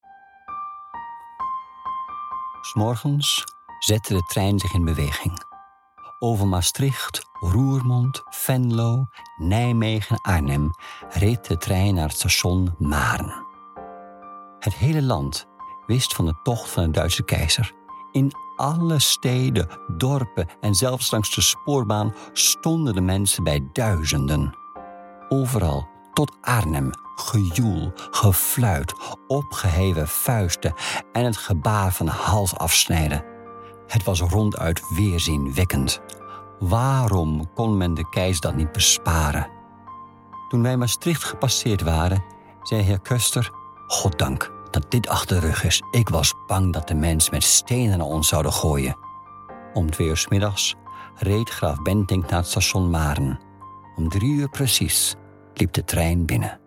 S'morgens 2.66 3.44
zette 3.80 4.14
de 4.14 4.24
trein 4.24 4.60
zich 4.60 4.74
in 4.74 4.86
beweging. 4.86 5.44
Over 6.20 6.48
Maastricht, 6.48 7.26
Roermond, 7.40 8.22
Venlo, 8.30 9.08
Nijmegen 9.38 10.16
en 10.16 10.34
Arnhem 10.34 10.72
reed 11.10 11.48
de 11.48 11.58
trein 11.58 11.96
naar 11.96 12.08
het 12.08 12.18
station 12.18 12.76
Maren. 12.78 13.46
Het 14.60 14.76
hele 14.76 15.02
land 15.02 15.48
wist 15.86 16.14
van 16.16 16.26
de 16.26 16.40
tocht 16.44 16.70
van 16.70 16.84
de 16.84 16.92
Duitse 16.92 17.24
keizer. 17.24 17.74
In 18.12 18.32
alle 18.56 19.00
steden, 19.00 19.68
dorpen 19.98 20.50
en 20.62 20.76
zelfs 20.76 21.12
langs 21.12 21.36
de 21.36 21.42
spoorbaan 21.42 22.14
stonden 22.34 22.94
de 22.94 23.02
mensen 23.02 23.44
bij 23.44 23.70
duizenden. 23.74 24.58
Overal, 25.30 25.88
tot 26.14 26.38
Arnhem, 26.42 26.90
gejoel, 27.16 27.92
gefluit, 27.96 28.94
opgeheven 29.28 30.08
vuisten 30.08 30.74
en 31.12 31.26
het 31.26 31.38
gebaar 31.38 31.94
van 31.94 32.08
hals 32.08 32.56
afsnijden. 32.56 33.24
Het 33.88 34.04
was 34.04 34.20
ronduit 34.20 34.82
weerzinwekkend. 34.90 36.02
Waarom 36.60 37.54
kon 37.54 37.78
men 37.78 37.94
de 37.94 38.10
keizer 38.10 38.42
dat 38.42 38.56
niet 38.56 38.72
besparen? 38.72 39.48
Toen 40.50 40.62
wij 40.62 40.78
Maastricht 40.78 41.24
gepasseerd 41.24 41.82
waren, 41.82 42.24
zei 42.64 42.82
heer 42.82 43.00
Kuster: 43.00 43.52
Goddank 43.88 44.54
dat 44.72 44.92
dit 44.92 45.08
achter 45.08 45.42
de 45.42 45.48
rug 45.48 45.64
is. 45.64 45.82
Ik 45.92 46.10
was 46.10 46.34
bang 46.48 46.74
dat 46.74 46.88
de 46.88 46.96
mensen 46.96 47.34
met 47.34 47.44
stenen 47.44 47.98
naar 47.98 48.08
ons 48.08 48.28
zouden 48.28 48.54
gooien. 48.54 48.98
Om 49.74 49.92
twee 49.92 50.08
uur 50.08 50.26
middags 50.30 50.76
reed 51.16 51.50
graaf 51.50 51.82
Bentink 51.82 52.30
naar 52.30 52.40
het 52.40 52.50
station 52.50 52.90
Maren. 52.90 53.40
Om 53.96 54.10
drie 54.10 54.34
uur 54.34 54.50
precies 54.50 55.16
liep 55.54 55.74
de 55.74 55.84
trein 55.84 56.26
binnen. 56.26 56.65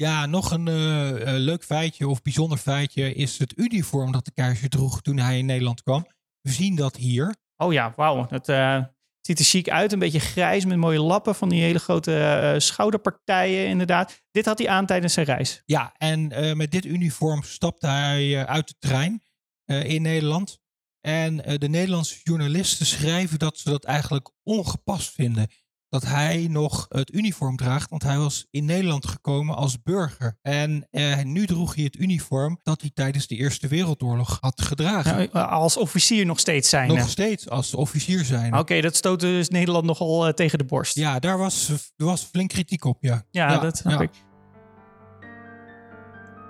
Ja, 0.00 0.26
nog 0.26 0.50
een 0.50 0.68
eh, 0.68 1.34
eh, 1.34 1.40
leuk 1.40 1.64
feitje 1.64 2.08
of 2.08 2.22
bijzonder 2.22 2.58
feitje 2.58 3.14
is 3.14 3.38
het 3.38 3.58
uniform 3.58 4.12
dat 4.12 4.24
de 4.24 4.30
keizer 4.30 4.68
droeg 4.68 5.00
toen 5.00 5.18
hij 5.18 5.38
in 5.38 5.46
Nederland 5.46 5.82
kwam. 5.82 6.06
We 6.40 6.50
zien 6.50 6.76
dat 6.76 6.96
hier. 6.96 7.36
Oh 7.56 7.72
ja, 7.72 7.92
wauw. 7.96 8.26
Het 8.28 8.48
eh, 8.48 8.84
ziet 9.20 9.38
er 9.38 9.44
chic 9.44 9.68
uit. 9.68 9.92
Een 9.92 9.98
beetje 9.98 10.20
grijs 10.20 10.64
met 10.64 10.76
mooie 10.76 11.00
lappen 11.00 11.34
van 11.34 11.48
die 11.48 11.62
hele 11.62 11.78
grote 11.78 12.54
schouderpartijen 12.58 13.66
inderdaad. 13.66 14.22
Dit 14.30 14.44
had 14.44 14.58
hij 14.58 14.68
aan 14.68 14.86
tijdens 14.86 15.12
zijn 15.12 15.26
reis. 15.26 15.62
Ja, 15.64 15.92
en 15.96 16.28
met 16.56 16.70
dit 16.70 16.84
uniform 16.84 17.42
stapte 17.42 17.86
hij 17.86 18.46
uit 18.46 18.68
de 18.68 18.74
trein 18.78 19.22
in 19.64 20.02
Nederland. 20.02 20.58
En 21.00 21.36
de 21.36 21.68
Nederlandse 21.68 22.20
journalisten 22.22 22.86
schrijven 22.86 23.38
dat 23.38 23.58
ze 23.58 23.70
dat 23.70 23.84
eigenlijk 23.84 24.30
ongepast 24.42 25.10
vinden. 25.10 25.48
Dat 25.90 26.04
hij 26.04 26.46
nog 26.50 26.86
het 26.88 27.14
uniform 27.14 27.56
draagt, 27.56 27.90
want 27.90 28.02
hij 28.02 28.18
was 28.18 28.46
in 28.50 28.64
Nederland 28.64 29.06
gekomen 29.06 29.56
als 29.56 29.82
burger. 29.82 30.38
En 30.42 30.86
eh, 30.90 31.22
nu 31.22 31.46
droeg 31.46 31.74
hij 31.74 31.84
het 31.84 31.96
uniform 31.96 32.58
dat 32.62 32.80
hij 32.80 32.90
tijdens 32.94 33.26
de 33.26 33.36
Eerste 33.36 33.68
Wereldoorlog 33.68 34.38
had 34.40 34.62
gedragen. 34.62 35.28
Ja, 35.32 35.42
als 35.42 35.76
officier 35.76 36.26
nog 36.26 36.38
steeds 36.38 36.68
zijn. 36.68 36.88
Nog 36.88 37.08
steeds 37.08 37.48
als 37.48 37.74
officier 37.74 38.24
zijn. 38.24 38.58
Oké, 38.58 38.80
dat 38.80 38.96
stootte 38.96 39.26
dus 39.26 39.48
Nederland 39.48 39.84
nogal 39.84 40.26
eh, 40.26 40.32
tegen 40.32 40.58
de 40.58 40.64
borst. 40.64 40.94
Ja, 40.94 41.18
daar 41.18 41.38
was, 41.38 41.68
er 41.96 42.04
was 42.04 42.22
flink 42.22 42.48
kritiek 42.48 42.84
op, 42.84 42.96
ja. 43.00 43.24
Ja, 43.30 43.58
dat 43.58 43.76
snap 43.76 43.92
ja. 43.92 44.00
ik. 44.00 44.10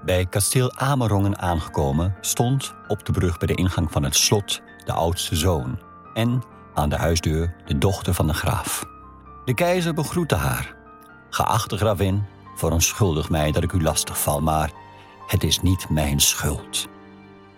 Bij 0.05 0.27
kasteel 0.27 0.77
Amerongen 0.77 1.39
aangekomen 1.39 2.15
stond 2.21 2.75
op 2.89 3.07
de 3.07 3.13
brug 3.13 3.39
bij 3.39 3.47
de 3.47 3.55
ingang 3.55 3.93
van 3.93 4.03
het 4.03 4.15
slot 4.15 4.61
de 4.85 4.93
oudste 4.93 5.37
zoon 5.37 5.79
en 6.15 6.43
aan 6.75 6.89
de 6.89 6.97
huisdeur 6.97 7.57
de 7.67 7.79
dochter 7.79 8.15
van 8.15 8.27
de 8.27 8.35
graaf. 8.35 8.85
De 9.45 9.55
keizer 9.55 9.95
begroette 9.95 10.35
haar. 10.35 10.77
Geachte 11.31 11.77
gravin, 11.77 12.23
verontschuldig 12.55 13.31
mij 13.31 13.53
dat 13.53 13.63
ik 13.63 13.73
u 13.73 13.83
lastig 13.83 14.21
val, 14.21 14.41
maar 14.41 14.73
het 15.27 15.43
is 15.43 15.61
niet 15.61 15.89
mijn 15.89 16.21
schuld. 16.21 16.89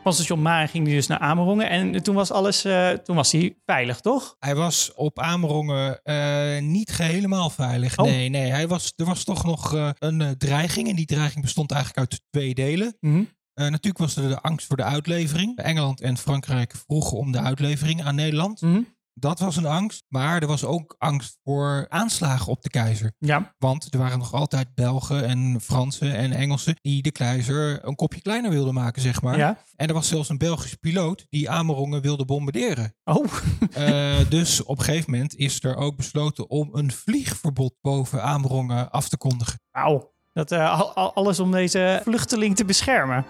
Van 0.02 0.12
station 0.12 0.42
Maan 0.42 0.68
ging 0.68 0.86
hij 0.86 0.94
dus 0.94 1.06
naar 1.06 1.18
Amerongen. 1.18 1.68
En 1.68 2.02
toen 2.02 2.14
was 2.14 2.30
alles, 2.30 2.64
eh, 2.64 2.90
toen 2.90 3.16
was 3.16 3.32
hij 3.32 3.56
veilig, 3.66 4.00
toch? 4.00 4.36
Hij 4.38 4.54
was 4.54 4.92
op 4.94 5.18
Amerongen 5.18 6.02
eh, 6.02 6.62
niet 6.62 6.96
helemaal 6.96 7.50
veilig. 7.50 7.98
Oh. 7.98 8.04
Nee, 8.04 8.28
nee. 8.28 8.50
Hij 8.50 8.68
was, 8.68 8.92
er 8.96 9.04
was 9.04 9.24
toch 9.24 9.44
nog 9.44 9.74
eh, 9.74 9.90
een 9.98 10.34
dreiging. 10.38 10.88
En 10.88 10.96
die 10.96 11.06
dreiging 11.06 11.42
bestond 11.42 11.70
eigenlijk 11.70 12.00
uit 12.00 12.22
twee 12.30 12.54
delen. 12.54 12.96
Mhm. 13.00 13.22
Eh, 13.54 13.64
natuurlijk 13.64 13.98
was 13.98 14.16
er 14.16 14.28
de 14.28 14.40
angst 14.40 14.66
voor 14.66 14.76
de 14.76 14.84
uitlevering. 14.84 15.58
Engeland 15.58 16.00
en 16.00 16.16
Frankrijk 16.16 16.74
vroegen 16.86 17.16
om 17.18 17.32
de 17.32 17.40
uitlevering 17.40 18.04
aan 18.04 18.14
Nederland. 18.14 18.60
Mhm. 18.60 18.80
Dat 19.14 19.38
was 19.38 19.56
een 19.56 19.66
angst. 19.66 20.04
Maar 20.08 20.40
er 20.42 20.46
was 20.46 20.64
ook 20.64 20.94
angst 20.98 21.38
voor 21.44 21.86
aanslagen 21.88 22.46
op 22.52 22.62
de 22.62 22.68
keizer. 22.70 23.12
Ja. 23.18 23.54
Want 23.58 23.92
er 23.92 23.98
waren 23.98 24.18
nog 24.18 24.32
altijd 24.32 24.74
Belgen 24.74 25.24
en 25.26 25.60
Fransen 25.60 26.14
en 26.16 26.32
Engelsen 26.32 26.76
die 26.80 27.02
de 27.02 27.10
keizer 27.12 27.86
een 27.86 27.94
kopje 27.94 28.20
kleiner 28.22 28.50
wilden 28.50 28.74
maken, 28.74 29.02
zeg 29.02 29.22
maar. 29.22 29.38
ja. 29.38 29.58
En 29.76 29.86
er 29.88 29.94
was 29.94 30.08
zelfs 30.08 30.28
een 30.28 30.38
Belgische 30.38 30.76
piloot 30.76 31.26
die 31.28 31.50
Amerongen 31.50 32.02
wilde 32.02 32.24
bombarderen. 32.24 32.94
Oh, 33.04 33.24
Eh, 33.72 34.14
dus 34.28 34.62
op 34.62 34.78
een 34.78 34.84
gegeven 34.84 35.10
moment 35.10 35.34
is 35.36 35.62
er 35.64 35.76
ook 35.76 35.96
besloten 35.96 36.50
om 36.50 36.68
een 36.72 36.92
vliegverbod 36.92 37.74
boven 37.80 38.22
Amerongen 38.22 38.90
af 38.90 39.08
te 39.08 39.16
kondigen. 39.16 39.60
wauw. 39.70 40.10
Dat, 40.32 40.52
eh, 40.52 40.78
al- 40.80 40.94
al- 40.94 41.14
alles 41.14 41.40
om 41.40 41.50
deze 41.50 42.00
vluchteling 42.04 42.56
te 42.56 42.64
beschermen. 42.64 43.24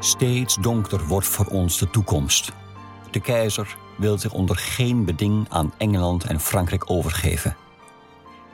Steeds 0.00 0.56
donkerder 0.60 1.06
wordt 1.06 1.26
voor 1.26 1.46
ons 1.46 1.78
de 1.78 1.90
toekomst. 1.90 2.52
De 3.16 3.22
keizer 3.22 3.76
wil 3.96 4.18
zich 4.18 4.32
onder 4.32 4.56
geen 4.56 5.04
beding 5.04 5.46
aan 5.48 5.72
Engeland 5.78 6.24
en 6.24 6.40
Frankrijk 6.40 6.90
overgeven. 6.90 7.56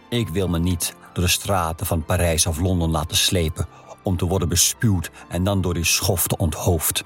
Ik 0.08 0.28
wil 0.28 0.48
me 0.48 0.58
niet 0.58 0.96
door 1.12 1.24
de 1.24 1.30
straten 1.30 1.86
van 1.86 2.04
Parijs 2.04 2.46
of 2.46 2.60
Londen 2.60 2.90
laten 2.90 3.16
slepen 3.16 3.66
om 4.02 4.16
te 4.16 4.26
worden 4.26 4.48
bespuwd 4.48 5.10
en 5.28 5.44
dan 5.44 5.60
door 5.60 5.74
die 5.74 5.84
schofte 5.84 6.36
onthoofd. 6.36 7.04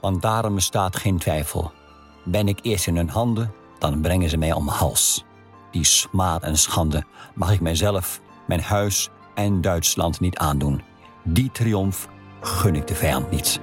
Want 0.00 0.22
daarom 0.22 0.54
bestaat 0.54 0.96
geen 0.96 1.18
twijfel. 1.18 1.72
Ben 2.24 2.48
ik 2.48 2.58
eerst 2.62 2.86
in 2.86 2.96
hun 2.96 3.10
handen, 3.10 3.52
dan 3.78 4.00
brengen 4.00 4.30
ze 4.30 4.36
mij 4.36 4.52
om 4.52 4.68
hals. 4.68 5.24
Die 5.70 5.84
smaad 5.84 6.42
en 6.42 6.58
schande 6.58 7.04
mag 7.34 7.52
ik 7.52 7.60
mijzelf, 7.60 8.20
mijn 8.46 8.62
huis 8.62 9.08
en 9.34 9.60
Duitsland 9.60 10.20
niet 10.20 10.38
aandoen. 10.38 10.82
Die 11.24 11.50
triomf 11.50 12.08
gun 12.40 12.74
ik 12.74 12.86
de 12.86 12.94
vijand 12.94 13.30
niet. 13.30 13.60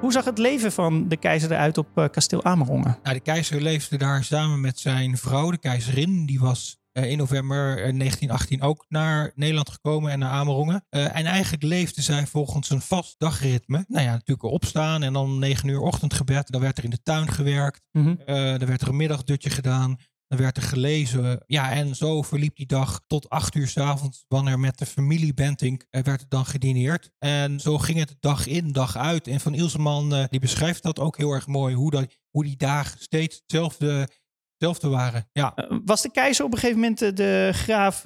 Hoe 0.00 0.12
zag 0.12 0.24
het 0.24 0.38
leven 0.38 0.72
van 0.72 1.08
de 1.08 1.16
keizer 1.16 1.52
eruit 1.52 1.78
op 1.78 1.88
eh, 1.94 2.04
kasteel 2.10 2.44
Amerongen? 2.44 2.98
Nou, 3.02 3.14
de 3.14 3.22
keizer 3.22 3.60
leefde 3.60 3.98
daar 3.98 4.24
samen 4.24 4.60
met 4.60 4.78
zijn 4.78 5.16
vrouw, 5.16 5.50
de 5.50 5.58
keizerin. 5.58 6.26
Die 6.26 6.40
was 6.40 6.78
eh, 6.92 7.10
in 7.10 7.18
november 7.18 7.68
eh, 7.68 7.74
1918 7.74 8.62
ook 8.62 8.84
naar 8.88 9.32
Nederland 9.34 9.70
gekomen 9.70 10.10
en 10.10 10.18
naar 10.18 10.30
Amerongen. 10.30 10.84
Eh, 10.88 11.16
en 11.16 11.24
eigenlijk 11.26 11.62
leefde 11.62 12.02
zij 12.02 12.26
volgens 12.26 12.70
een 12.70 12.80
vast 12.80 13.14
dagritme. 13.18 13.84
Nou 13.88 14.04
ja, 14.04 14.12
natuurlijk 14.12 14.42
opstaan 14.42 15.02
en 15.02 15.12
dan 15.12 15.38
9 15.38 15.68
uur 15.68 15.80
ochtendgebed. 15.80 16.50
Dan 16.50 16.60
werd 16.60 16.78
er 16.78 16.84
in 16.84 16.90
de 16.90 17.02
tuin 17.02 17.28
gewerkt. 17.28 17.82
Eh, 17.92 18.04
dan 18.34 18.66
werd 18.66 18.80
er 18.80 18.88
een 18.88 18.96
middagdutje 18.96 19.50
gedaan. 19.50 19.96
Dan 20.28 20.38
werd 20.38 20.56
er 20.56 20.62
gelezen. 20.62 21.42
Ja, 21.46 21.70
en 21.72 21.96
zo 21.96 22.22
verliep 22.22 22.56
die 22.56 22.66
dag 22.66 23.00
tot 23.06 23.28
acht 23.28 23.54
uur 23.54 23.68
's 23.68 23.76
avonds. 23.76 24.24
Wanneer 24.28 24.58
met 24.58 24.78
de 24.78 24.86
familie 24.86 25.34
Bentink 25.34 25.86
eh, 25.90 26.02
werd 26.02 26.20
het 26.20 26.30
dan 26.30 26.46
gedineerd. 26.46 27.10
En 27.18 27.60
zo 27.60 27.78
ging 27.78 27.98
het 27.98 28.16
dag 28.20 28.46
in, 28.46 28.72
dag 28.72 28.96
uit. 28.96 29.26
En 29.26 29.40
Van 29.40 29.54
Ilseman 29.54 30.14
eh, 30.14 30.24
die 30.28 30.40
beschrijft 30.40 30.82
dat 30.82 30.98
ook 30.98 31.16
heel 31.16 31.32
erg 31.32 31.46
mooi. 31.46 31.74
Hoe, 31.74 31.90
dat, 31.90 32.06
hoe 32.30 32.44
die 32.44 32.56
dagen 32.56 33.00
steeds 33.00 33.36
hetzelfde, 33.36 34.08
hetzelfde 34.50 34.88
waren. 34.88 35.28
Ja. 35.32 35.54
Eh, 35.54 35.78
was 35.84 36.02
de 36.02 36.10
keizer 36.10 36.44
op 36.44 36.52
een 36.52 36.58
gegeven 36.58 36.80
moment 36.80 37.16
de 37.16 37.50
graaf 37.52 38.04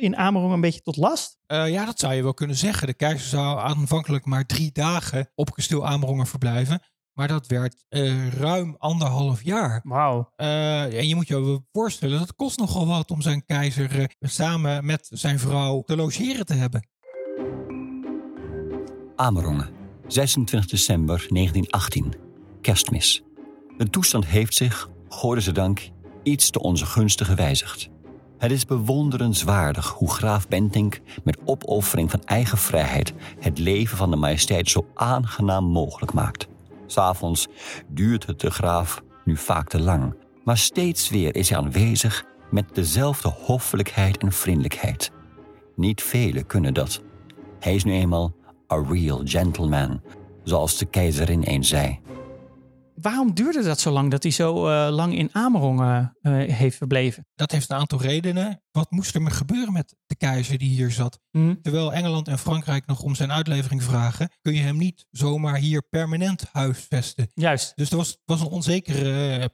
in 0.00 0.16
Amerongen 0.16 0.54
een 0.54 0.60
beetje 0.60 0.82
tot 0.82 0.96
last? 0.96 1.38
Ja, 1.46 1.84
dat 1.84 1.98
zou 1.98 2.14
je 2.14 2.22
wel 2.22 2.34
kunnen 2.34 2.56
zeggen. 2.56 2.86
De 2.86 2.94
keizer 2.94 3.28
zou 3.28 3.58
aanvankelijk 3.58 4.24
maar 4.24 4.46
drie 4.46 4.72
dagen 4.72 5.30
op 5.34 5.54
kasteel 5.54 5.86
Amerongen 5.86 6.26
verblijven. 6.26 6.80
Maar 7.14 7.28
dat 7.28 7.46
werd 7.46 7.84
eh, 7.88 8.28
ruim 8.28 8.74
anderhalf 8.78 9.42
jaar. 9.42 9.80
Wauw. 9.84 10.32
Eh, 10.36 10.98
en 10.98 11.08
je 11.08 11.14
moet 11.14 11.28
je 11.28 11.40
wel 11.40 11.66
voorstellen, 11.72 12.18
dat 12.18 12.34
kost 12.34 12.58
nogal 12.58 12.86
wat 12.86 13.10
om 13.10 13.22
zijn 13.22 13.44
keizer 13.44 13.98
eh, 13.98 14.06
samen 14.20 14.86
met 14.86 15.08
zijn 15.10 15.38
vrouw 15.38 15.82
te 15.82 15.96
logeren 15.96 16.46
te 16.46 16.54
hebben. 16.54 16.88
Amerongen, 19.16 19.70
26 20.06 20.70
december 20.70 21.26
1918. 21.28 22.14
Kerstmis. 22.60 23.22
De 23.76 23.90
toestand 23.90 24.26
heeft 24.26 24.54
zich, 24.54 24.88
dank, 25.52 25.90
iets 26.22 26.50
te 26.50 26.60
onze 26.60 26.86
gunsten 26.86 27.26
gewijzigd. 27.26 27.90
Het 28.38 28.50
is 28.50 28.64
bewonderenswaardig 28.64 29.88
hoe 29.88 30.10
graaf 30.10 30.48
Bentink 30.48 31.00
met 31.24 31.38
opoffering 31.44 32.10
van 32.10 32.22
eigen 32.24 32.58
vrijheid 32.58 33.12
het 33.38 33.58
leven 33.58 33.96
van 33.96 34.10
de 34.10 34.16
majesteit 34.16 34.68
zo 34.68 34.86
aangenaam 34.94 35.64
mogelijk 35.64 36.12
maakt. 36.12 36.48
S'avonds 36.92 37.48
duurt 37.88 38.26
het 38.26 38.40
de 38.40 38.50
graaf 38.50 39.02
nu 39.24 39.36
vaak 39.36 39.68
te 39.68 39.80
lang, 39.80 40.14
maar 40.44 40.58
steeds 40.58 41.10
weer 41.10 41.36
is 41.36 41.48
hij 41.48 41.58
aanwezig 41.58 42.24
met 42.50 42.74
dezelfde 42.74 43.28
hoffelijkheid 43.28 44.18
en 44.18 44.32
vriendelijkheid. 44.32 45.10
Niet 45.76 46.02
velen 46.02 46.46
kunnen 46.46 46.74
dat. 46.74 47.02
Hij 47.60 47.74
is 47.74 47.84
nu 47.84 47.92
eenmaal 47.92 48.34
a 48.72 48.84
real 48.88 49.20
gentleman, 49.24 50.00
zoals 50.42 50.78
de 50.78 50.86
keizerin 50.86 51.42
eens 51.42 51.68
zei. 51.68 52.00
Waarom 53.02 53.34
duurde 53.34 53.62
dat 53.62 53.80
zo 53.80 53.90
lang 53.90 54.10
dat 54.10 54.22
hij 54.22 54.32
zo 54.32 54.68
eh, 54.68 54.94
lang 54.94 55.14
in 55.14 55.28
Amerongen 55.32 56.16
eh, 56.20 56.32
heeft 56.32 56.76
verbleven? 56.76 57.26
Dat 57.34 57.50
heeft 57.50 57.70
een 57.70 57.76
aantal 57.76 58.00
redenen. 58.00 58.62
Wat 58.70 58.90
moest 58.90 59.14
er 59.14 59.30
gebeuren 59.30 59.72
met 59.72 59.96
de 60.06 60.16
keizer 60.16 60.58
die 60.58 60.68
hier 60.68 60.90
zat? 60.90 61.20
Mhm. 61.30 61.54
Terwijl 61.62 61.92
Engeland 61.92 62.28
en 62.28 62.38
Frankrijk 62.38 62.86
nog 62.86 63.02
om 63.02 63.14
zijn 63.14 63.32
uitlevering 63.32 63.82
vragen, 63.82 64.30
kun 64.40 64.54
je 64.54 64.60
hem 64.60 64.76
niet 64.76 65.06
zomaar 65.10 65.56
hier 65.56 65.82
permanent 65.82 66.44
huisvesten. 66.52 67.30
Juist. 67.34 67.72
Dus 67.76 67.88
dat 67.88 67.98
was, 67.98 68.18
was 68.24 68.40
een 68.40 68.46
onzekere 68.46 69.36
eh, 69.36 69.44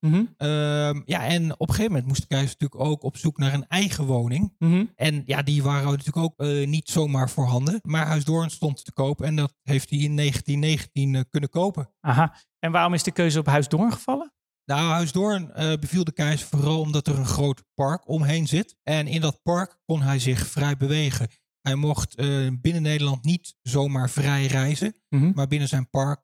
Mhm. 0.00 0.24
Ehm, 0.36 1.00
ja, 1.04 1.24
en 1.26 1.52
op 1.52 1.68
een 1.68 1.74
gegeven 1.74 1.90
moment 1.92 2.06
moest 2.06 2.20
de 2.20 2.26
keizer 2.26 2.56
natuurlijk 2.58 2.90
ook 2.90 3.02
op 3.02 3.16
zoek 3.16 3.38
naar 3.38 3.54
een 3.54 3.66
eigen 3.68 4.04
woning. 4.04 4.54
Mhm. 4.58 4.84
En 4.96 5.22
ja, 5.26 5.42
die 5.42 5.62
waren 5.62 5.84
natuurlijk 5.90 6.16
ook 6.16 6.34
eh, 6.36 6.66
niet 6.66 6.88
zomaar 6.88 7.30
voorhanden. 7.30 7.78
Maar 7.82 8.06
Huis 8.06 8.24
Doorn 8.24 8.50
stond 8.50 8.84
te 8.84 8.92
koop 8.92 9.22
en 9.22 9.36
dat 9.36 9.54
heeft 9.62 9.90
hij 9.90 9.98
in 9.98 10.16
1919 10.16 11.14
eh, 11.14 11.22
kunnen 11.30 11.48
kopen. 11.50 11.90
Aha. 12.00 12.36
En 12.58 12.72
waarom 12.72 12.94
is 12.94 13.02
de 13.02 13.10
keuze 13.12 13.38
op 13.38 13.46
Huis 13.46 13.68
Doorn 13.68 13.92
gevallen? 13.92 14.32
Nou, 14.64 14.90
Huis 14.90 15.12
Doorn 15.12 15.52
eh, 15.52 15.72
beviel 15.80 16.04
de 16.04 16.12
keizer 16.12 16.48
vooral 16.48 16.80
omdat 16.80 17.06
er 17.06 17.18
een 17.18 17.26
groot 17.26 17.62
park 17.74 18.08
omheen 18.08 18.46
zit. 18.48 18.76
En 18.82 19.06
in 19.06 19.20
dat 19.20 19.42
park 19.42 19.78
kon 19.84 20.02
hij 20.02 20.18
zich 20.18 20.46
vrij 20.46 20.76
bewegen. 20.76 21.28
Hij 21.60 21.74
mocht 21.74 22.16
binnen 22.60 22.82
Nederland 22.82 23.24
niet 23.24 23.54
zomaar 23.62 24.10
vrij 24.10 24.46
reizen, 24.46 24.94
Mhm. 25.08 25.32
maar 25.34 25.46
binnen 25.46 25.68
zijn 25.68 25.90
park 25.90 26.20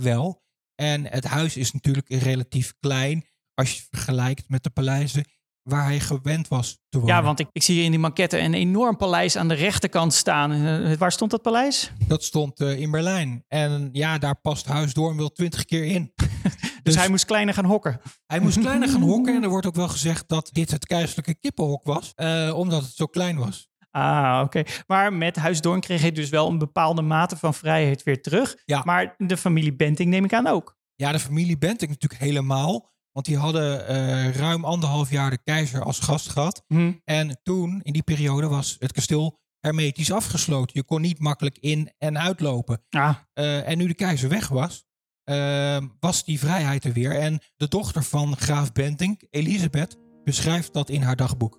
wel. 0.00 0.42
En 0.80 1.06
het 1.06 1.24
huis 1.24 1.56
is 1.56 1.72
natuurlijk 1.72 2.08
relatief 2.08 2.74
klein 2.80 3.24
als 3.54 3.70
je 3.70 3.76
het 3.76 3.86
vergelijkt 3.90 4.48
met 4.48 4.62
de 4.62 4.70
paleizen 4.70 5.24
waar 5.62 5.84
hij 5.84 6.00
gewend 6.00 6.48
was 6.48 6.78
te 6.88 6.98
wonen. 6.98 7.14
Ja, 7.14 7.22
want 7.22 7.40
ik, 7.40 7.48
ik 7.52 7.62
zie 7.62 7.74
hier 7.74 7.84
in 7.84 7.90
die 7.90 8.00
maquette 8.00 8.38
een 8.38 8.54
enorm 8.54 8.96
paleis 8.96 9.36
aan 9.36 9.48
de 9.48 9.54
rechterkant 9.54 10.14
staan. 10.14 10.52
Eh, 10.52 10.96
waar 10.96 11.12
stond 11.12 11.30
dat 11.30 11.42
paleis? 11.42 11.92
Dat 12.06 12.24
stond 12.24 12.60
eh, 12.60 12.80
in 12.80 12.90
Berlijn. 12.90 13.44
En 13.48 13.88
ja, 13.92 14.18
daar 14.18 14.40
past 14.40 14.66
Huis 14.66 14.92
Doorn 14.94 15.16
wel 15.16 15.28
twintig 15.28 15.64
keer 15.64 15.84
in. 15.84 16.12
Dus 16.16 16.28
Dus, 16.82 16.94
hij 16.94 17.08
moest 17.08 17.24
kleiner 17.24 17.54
gaan 17.54 17.64
hokken. 17.64 18.00
Hij 18.26 18.40
moest 18.40 18.58
kleiner 18.58 18.88
gaan 18.88 19.02
hokken. 19.02 19.34
En 19.34 19.42
er 19.42 19.48
wordt 19.48 19.66
ook 19.66 19.74
wel 19.74 19.88
gezegd 19.88 20.28
dat 20.28 20.48
dit 20.52 20.70
het 20.70 20.86
keizerlijke 20.86 21.34
kippenhok 21.34 21.84
was. 21.84 22.12
eh, 22.14 22.52
omdat 22.56 22.82
het 22.82 22.94
zo 22.94 23.06
klein 23.06 23.36
was. 23.36 23.68
Ah, 23.90 24.40
oké. 24.44 24.62
Maar 24.86 25.12
met 25.12 25.36
Huis 25.36 25.60
Doorn 25.60 25.80
kreeg 25.80 26.00
hij 26.00 26.12
dus 26.12 26.28
wel 26.28 26.48
een 26.48 26.58
bepaalde 26.58 27.02
mate 27.02 27.36
van 27.36 27.54
vrijheid 27.54 28.02
weer 28.02 28.22
terug. 28.22 28.56
Ja. 28.64 28.82
Maar 28.84 29.14
de 29.16 29.36
familie 29.36 29.76
Benting 29.76 30.10
neem 30.10 30.24
ik 30.24 30.32
aan 30.32 30.46
ook. 30.46 30.78
Ja, 30.94 31.12
de 31.12 31.18
familie 31.18 31.58
Bentinck 31.58 31.90
natuurlijk 31.92 32.20
helemaal. 32.20 32.88
Want 33.12 33.26
die 33.26 33.36
hadden 33.36 33.86
eh, 33.86 34.34
ruim 34.34 34.64
anderhalf 34.64 35.10
jaar 35.10 35.30
de 35.30 35.42
keizer 35.44 35.82
als 35.82 35.98
gast 35.98 36.28
gehad. 36.28 36.64
Hm. 36.66 36.92
En 37.04 37.40
toen, 37.42 37.80
in 37.82 37.92
die 37.92 38.02
periode, 38.02 38.48
was 38.48 38.76
het 38.78 38.92
kasteel 38.92 39.38
hermetisch 39.60 40.12
afgesloten. 40.12 40.70
Je 40.72 40.84
kon 40.84 41.00
niet 41.00 41.18
makkelijk 41.18 41.58
in- 41.58 41.92
en 41.98 42.18
uitlopen. 42.18 42.82
Ah, 42.90 43.14
Eh, 43.32 43.68
en 43.68 43.78
nu 43.78 43.86
de 43.86 43.94
keizer 43.94 44.28
weg 44.28 44.48
was, 44.48 44.84
eh, 45.24 45.76
was 46.00 46.24
die 46.24 46.38
vrijheid 46.38 46.84
er 46.84 46.92
weer. 46.92 47.16
En 47.18 47.40
de 47.56 47.68
dochter 47.68 48.02
van 48.02 48.36
graaf 48.36 48.72
Bentinck, 48.72 49.22
Elisabeth, 49.30 49.96
beschrijft 50.24 50.72
dat 50.72 50.88
in 50.90 51.02
haar 51.02 51.16
dagboek. 51.16 51.58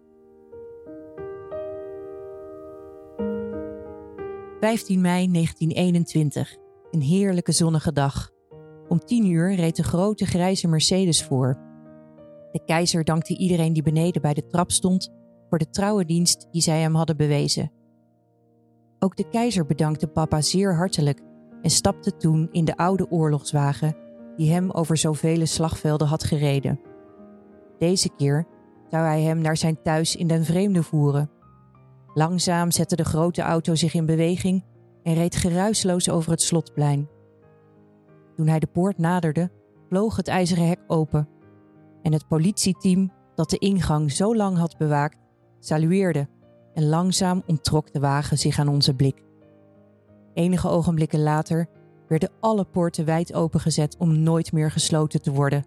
15 4.62 5.02
mei 5.02 5.32
1921. 5.32 6.56
Een 6.91 7.02
heerlijke 7.02 7.52
zonnige 7.52 7.91
dag. 7.91 8.30
Om 8.88 9.00
10 9.00 9.26
uur 9.26 9.56
reed 9.56 9.76
de 9.76 9.84
grote 9.84 10.26
grijze 10.26 10.67
Mercedes 10.67 11.24
voor. 11.24 11.60
De 12.52 12.62
keizer 12.65 13.04
dankte 13.04 13.38
iedereen 13.38 13.74
die 13.74 13.84
beneden 13.84 14.21
bij 14.21 14.34
de 14.34 14.47
trap 14.47 14.71
stond 14.71 15.12
voor 15.50 15.58
de 15.58 15.69
trouwe 15.69 16.06
dienst 16.06 16.47
die 16.52 16.62
zij 16.62 16.82
hem 16.82 16.95
hadden 16.95 17.17
bewezen. 17.17 17.71
Ook 19.00 19.15
de 19.15 19.30
keizer 19.30 19.65
bedankte 19.65 20.08
papa 20.08 20.41
zeer 20.41 20.76
hartelijk 20.76 21.21
en 21.62 21.69
stapte 21.69 22.17
toen 22.17 22.50
in 22.52 22.65
de 22.65 22.78
oude 22.78 23.12
oorlogswagen 23.12 23.95
die 24.36 24.52
hem 24.52 24.71
over 24.71 24.97
zoveel 24.97 25.45
slagvelden 25.45 26.08
had 26.08 26.24
gereden. 26.24 26.80
Deze 27.78 28.10
keer 28.15 28.47
zou 28.89 29.06
hij 29.06 29.21
hem 29.21 29.38
naar 29.38 29.58
zijn 29.58 29.82
thuis 29.82 30.15
in 30.15 30.28
den 30.28 30.45
vreemde 30.45 30.84
voeren. 30.84 31.30
Langzaam 32.13 32.71
zette 32.71 32.95
de 32.95 33.06
grote 33.06 33.41
auto 33.41 33.76
zich 33.76 33.93
in 33.93 34.06
beweging 34.06 34.63
en 35.04 35.13
reed 35.13 35.36
geruisloos 35.36 36.10
over 36.10 36.32
het 36.32 36.41
slotplein. 36.41 37.10
Toen 38.36 38.47
hij 38.47 38.60
de 38.60 38.67
poort 38.67 38.97
naderde, 38.97 39.52
vloog 39.89 40.15
het 40.15 40.28
ijzeren 40.28 40.67
hek 40.67 40.80
open 40.88 41.28
en 42.02 42.13
het 42.13 42.28
politieteam 42.28 43.12
dat 43.36 43.50
de 43.50 43.58
ingang 43.58 44.12
zo 44.12 44.36
lang 44.36 44.58
had 44.58 44.78
bewaakt, 44.78 45.17
salueerde 45.60 46.28
en 46.74 46.89
langzaam 46.89 47.43
onttrok 47.45 47.93
de 47.93 48.00
wagen 48.00 48.38
zich 48.38 48.60
aan 48.60 48.67
onze 48.67 48.95
blik. 48.95 49.24
Enige 50.34 50.67
ogenblikken 50.67 51.24
later 51.24 51.67
werden 52.08 52.32
alle 52.39 52.65
poorten 52.65 53.06
wijd 53.06 53.34
opengezet 53.34 53.97
om 53.97 54.19
nooit 54.19 54.52
meer 54.52 54.71
gesloten 54.71 55.21
te 55.21 55.32
worden. 55.32 55.65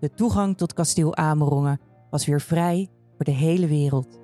De 0.00 0.10
toegang 0.14 0.56
tot 0.56 0.72
kasteel 0.72 1.16
Amerongen 1.16 1.80
was 2.10 2.26
weer 2.26 2.40
vrij 2.40 2.88
voor 3.16 3.24
de 3.24 3.30
hele 3.30 3.66
wereld. 3.66 4.21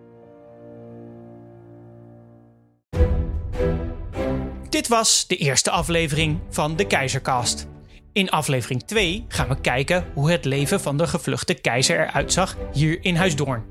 Dit 4.79 4.89
was 4.89 5.27
de 5.27 5.37
eerste 5.37 5.71
aflevering 5.71 6.41
van 6.51 6.77
de 6.77 6.87
Keizercast. 6.87 7.67
In 8.13 8.31
aflevering 8.31 8.83
2 8.83 9.25
gaan 9.29 9.49
we 9.49 9.61
kijken 9.61 10.07
hoe 10.15 10.31
het 10.31 10.45
leven 10.45 10.81
van 10.81 10.97
de 10.97 11.07
gevluchte 11.07 11.55
keizer 11.55 12.01
eruit 12.01 12.33
zag 12.33 12.57
hier 12.73 12.99
in 13.05 13.17
Huisdoorn. 13.17 13.65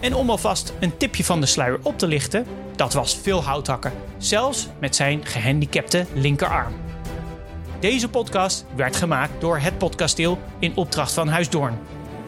En 0.00 0.14
om 0.14 0.30
alvast 0.30 0.72
een 0.80 0.96
tipje 0.96 1.24
van 1.24 1.40
de 1.40 1.46
sluier 1.46 1.80
op 1.82 1.98
te 1.98 2.06
lichten, 2.06 2.46
dat 2.76 2.92
was 2.92 3.16
veel 3.22 3.42
houthakken, 3.42 3.92
zelfs 4.18 4.68
met 4.80 4.96
zijn 4.96 5.26
gehandicapte 5.26 6.06
linkerarm. 6.14 6.74
Deze 7.80 8.08
podcast 8.08 8.64
werd 8.74 8.96
gemaakt 8.96 9.40
door 9.40 9.58
het 9.58 9.78
podcasteel 9.78 10.38
in 10.58 10.76
opdracht 10.76 11.12
van 11.12 11.28
Huisdoorn. 11.28 11.78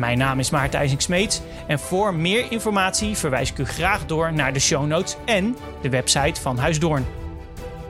Mijn 0.03 0.19
naam 0.19 0.39
is 0.39 0.51
Maarten 0.51 0.81
IJsink-Smeets 0.81 1.41
en 1.67 1.79
voor 1.79 2.15
meer 2.15 2.53
informatie 2.53 3.17
verwijs 3.17 3.51
ik 3.51 3.59
u 3.59 3.65
graag 3.65 4.07
door 4.07 4.33
naar 4.33 4.53
de 4.53 4.59
show 4.59 4.87
notes 4.87 5.17
en 5.25 5.57
de 5.83 5.89
website 5.89 6.41
van 6.41 6.59
Huisdoorn. 6.59 7.07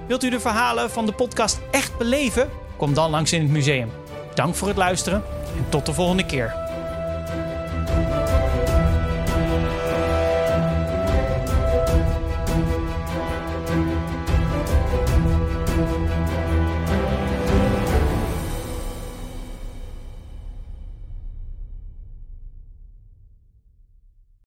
Wilt 0.07 0.25
u 0.25 0.31
de 0.31 0.41
verhalen 0.41 0.91
van 0.91 1.07
de 1.07 1.13
podcast 1.13 1.61
echt 1.71 1.99
beleven? 1.99 2.51
Kom 2.77 2.95
dan 2.95 3.11
langs 3.11 3.33
in 3.33 3.43
het 3.43 3.51
museum. 3.51 3.91
Dank 4.35 4.55
voor 4.55 4.69
het 4.69 4.77
luisteren 4.77 5.23
en 5.57 5.69
tot 5.69 5.87
de 5.87 5.93
volgende 5.93 6.27
keer. 6.27 6.62